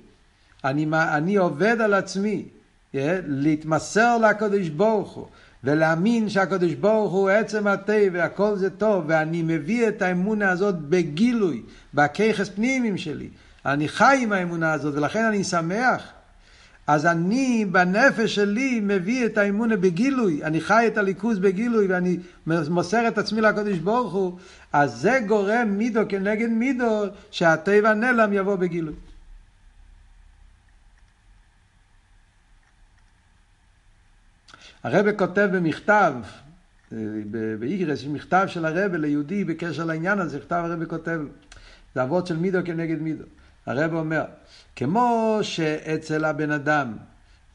אני, 0.65 0.85
אני 0.93 1.35
עובד 1.35 1.81
על 1.81 1.93
עצמי, 1.93 2.45
yeah, 2.93 2.97
להתמסר 3.27 4.17
לקדוש 4.17 4.69
ברוך 4.69 5.11
הוא, 5.11 5.27
ולהאמין 5.63 6.29
שהקדוש 6.29 6.73
ברוך 6.73 7.11
הוא 7.11 7.29
עצם 7.29 7.67
הטבע, 7.67 8.23
הכל 8.23 8.55
זה 8.55 8.69
טוב, 8.69 9.03
ואני 9.07 9.41
מביא 9.41 9.87
את 9.87 10.01
האמונה 10.01 10.49
הזאת 10.49 10.75
בגילוי, 10.79 11.61
בככס 11.93 12.49
פנימיים 12.49 12.97
שלי. 12.97 13.29
אני 13.65 13.87
חי 13.87 14.19
עם 14.21 14.31
האמונה 14.31 14.73
הזאת, 14.73 14.95
ולכן 14.95 15.25
אני 15.25 15.43
שמח. 15.43 16.11
אז 16.89 17.05
אני 17.05 17.65
בנפש 17.71 18.35
שלי 18.35 18.79
מביא 18.79 19.25
את 19.25 19.37
האמונה 19.37 19.77
בגילוי, 19.77 20.43
אני 20.43 20.61
חי 20.61 20.87
את 20.87 20.97
הליכוז 20.97 21.39
בגילוי 21.39 21.87
ואני 21.87 22.17
מוסר 22.47 23.07
את 23.07 23.17
עצמי 23.17 23.41
לקדוש 23.41 23.77
ברוך 23.77 24.13
הוא, 24.13 24.39
אז 24.73 24.93
זה 24.93 25.19
גורם 25.27 25.67
מידו 25.67 26.01
כנגד 26.09 26.49
מידו 26.49 27.05
שהטבע 27.31 27.93
נעלם 27.93 28.33
יבוא 28.33 28.55
בגילוי. 28.55 28.93
הרב 34.83 35.17
כותב 35.17 35.49
במכתב, 35.53 36.13
אה, 36.91 36.97
באיגרס, 37.59 38.03
מכתב 38.05 38.45
של 38.47 38.65
הרב 38.65 38.95
ליהודי 38.95 39.43
בקשר 39.43 39.85
לעניין 39.85 40.19
הזה, 40.19 40.37
מכתב 40.37 40.61
הרב 40.65 40.85
כותב, 40.85 41.19
זה 41.95 42.03
אבות 42.03 42.27
של 42.27 42.37
מידו 42.37 42.59
כנגד 42.65 43.01
מידו. 43.01 43.25
הרב 43.69 43.93
אומר, 43.93 44.23
כמו 44.75 45.39
שאצל 45.41 46.25
הבן 46.25 46.51
אדם 46.51 46.93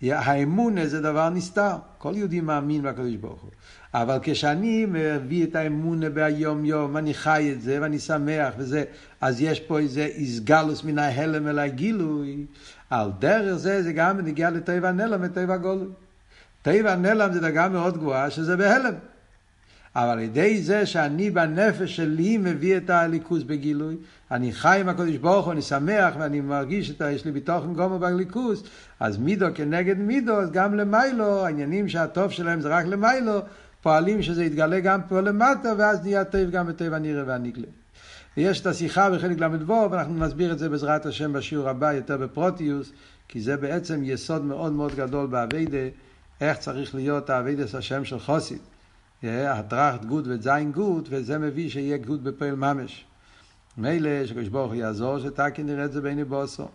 האמון 0.02 0.86
זה 0.86 1.00
דבר 1.00 1.30
נסתר, 1.30 1.76
כל 1.98 2.12
יהודי 2.16 2.40
מאמין 2.40 2.82
בקדוש 2.82 3.16
ברוך 3.16 3.42
הוא. 3.42 3.50
אבל 3.94 4.18
כשאני 4.22 4.86
מביא 4.88 5.44
את 5.44 5.56
האמון 5.56 6.14
ביום 6.14 6.64
יום, 6.64 6.96
אני 6.96 7.14
חי 7.14 7.50
את 7.52 7.62
זה 7.62 7.78
ואני 7.80 7.98
שמח 7.98 8.54
וזה, 8.58 8.84
אז 9.20 9.40
יש 9.40 9.60
פה 9.60 9.78
איזה 9.78 10.04
איסגלוס 10.04 10.84
מן 10.84 10.98
ההלם 10.98 11.48
אל 11.48 11.58
הגילוי. 11.58 12.46
על 12.90 13.10
דרך 13.18 13.56
זה 13.56 13.82
זה 13.82 13.92
גם 13.92 14.20
נגיע 14.20 14.50
לטבע 14.50 14.92
נלם 14.92 15.20
וטבע 15.22 15.56
גולוי. 15.56 15.88
טבע 16.62 16.96
נלם 16.96 17.32
זה 17.32 17.40
דרגה 17.40 17.68
מאוד 17.68 17.98
גבוהה 17.98 18.30
שזה 18.30 18.56
בהלם. 18.56 18.94
אבל 19.96 20.08
על 20.08 20.20
ידי 20.20 20.62
זה 20.62 20.86
שאני 20.86 21.30
בנפש 21.30 21.96
שלי 21.96 22.38
מביא 22.38 22.76
את 22.76 22.90
הליכוז 22.90 23.42
בגילוי, 23.42 23.96
אני 24.30 24.52
חי 24.52 24.78
עם 24.80 24.88
הקדוש 24.88 25.16
ברוך 25.16 25.44
הוא, 25.44 25.52
אני 25.52 25.62
שמח 25.62 26.14
ואני 26.18 26.40
מרגיש 26.40 26.90
את 26.90 27.02
יש 27.10 27.24
לי 27.24 27.32
ביטוחן 27.32 27.74
גומו 27.74 27.98
בליכוז, 27.98 28.64
אז 29.00 29.18
מידו 29.18 29.46
כנגד 29.54 29.98
מידו, 29.98 30.40
אז 30.40 30.50
גם 30.50 30.74
למיילו, 30.74 31.46
העניינים 31.46 31.88
שהטוב 31.88 32.30
שלהם 32.30 32.60
זה 32.60 32.68
רק 32.68 32.86
למיילו, 32.86 33.40
פועלים 33.82 34.22
שזה 34.22 34.44
יתגלה 34.44 34.80
גם 34.80 35.00
פה 35.08 35.20
למטה, 35.20 35.72
ואז 35.78 36.02
נהיה 36.02 36.24
טוב 36.24 36.50
גם 36.50 36.66
בטבע 36.66 36.98
נראה 36.98 37.22
והנגלה. 37.26 37.66
ויש 38.36 38.60
את 38.60 38.66
השיחה 38.66 39.10
בחלק 39.10 39.38
ל"ו, 39.38 39.88
ואנחנו 39.90 40.14
נסביר 40.14 40.52
את 40.52 40.58
זה 40.58 40.68
בעזרת 40.68 41.06
השם 41.06 41.32
בשיעור 41.32 41.68
הבא 41.68 41.92
יותר 41.92 42.16
בפרוטיוס, 42.16 42.92
כי 43.28 43.40
זה 43.40 43.56
בעצם 43.56 44.00
יסוד 44.04 44.44
מאוד 44.44 44.72
מאוד 44.72 44.94
גדול 44.94 45.26
באביידה, 45.26 45.88
איך 46.40 46.58
צריך 46.58 46.94
להיות 46.94 47.30
האביידס 47.30 47.74
השם 47.74 48.04
של 48.04 48.18
חוסית. 48.18 48.73
הטראכט 49.30 50.04
גוד 50.04 50.28
וזין 50.28 50.72
גוד, 50.72 51.08
וזה 51.10 51.38
מביא 51.38 51.70
שיהיה 51.70 51.96
גוט 51.96 52.24
בפועל 52.24 52.54
ממש. 52.54 53.04
מילא 53.78 54.26
שקדוש 54.26 54.48
ברוך 54.48 54.72
הוא 54.72 54.80
יעזור 54.80 55.18
שתיכף 55.18 55.62
נראה 55.62 55.84
את 55.84 55.92
זה 55.92 56.00
בעיני 56.00 56.24
בשר. 56.24 56.68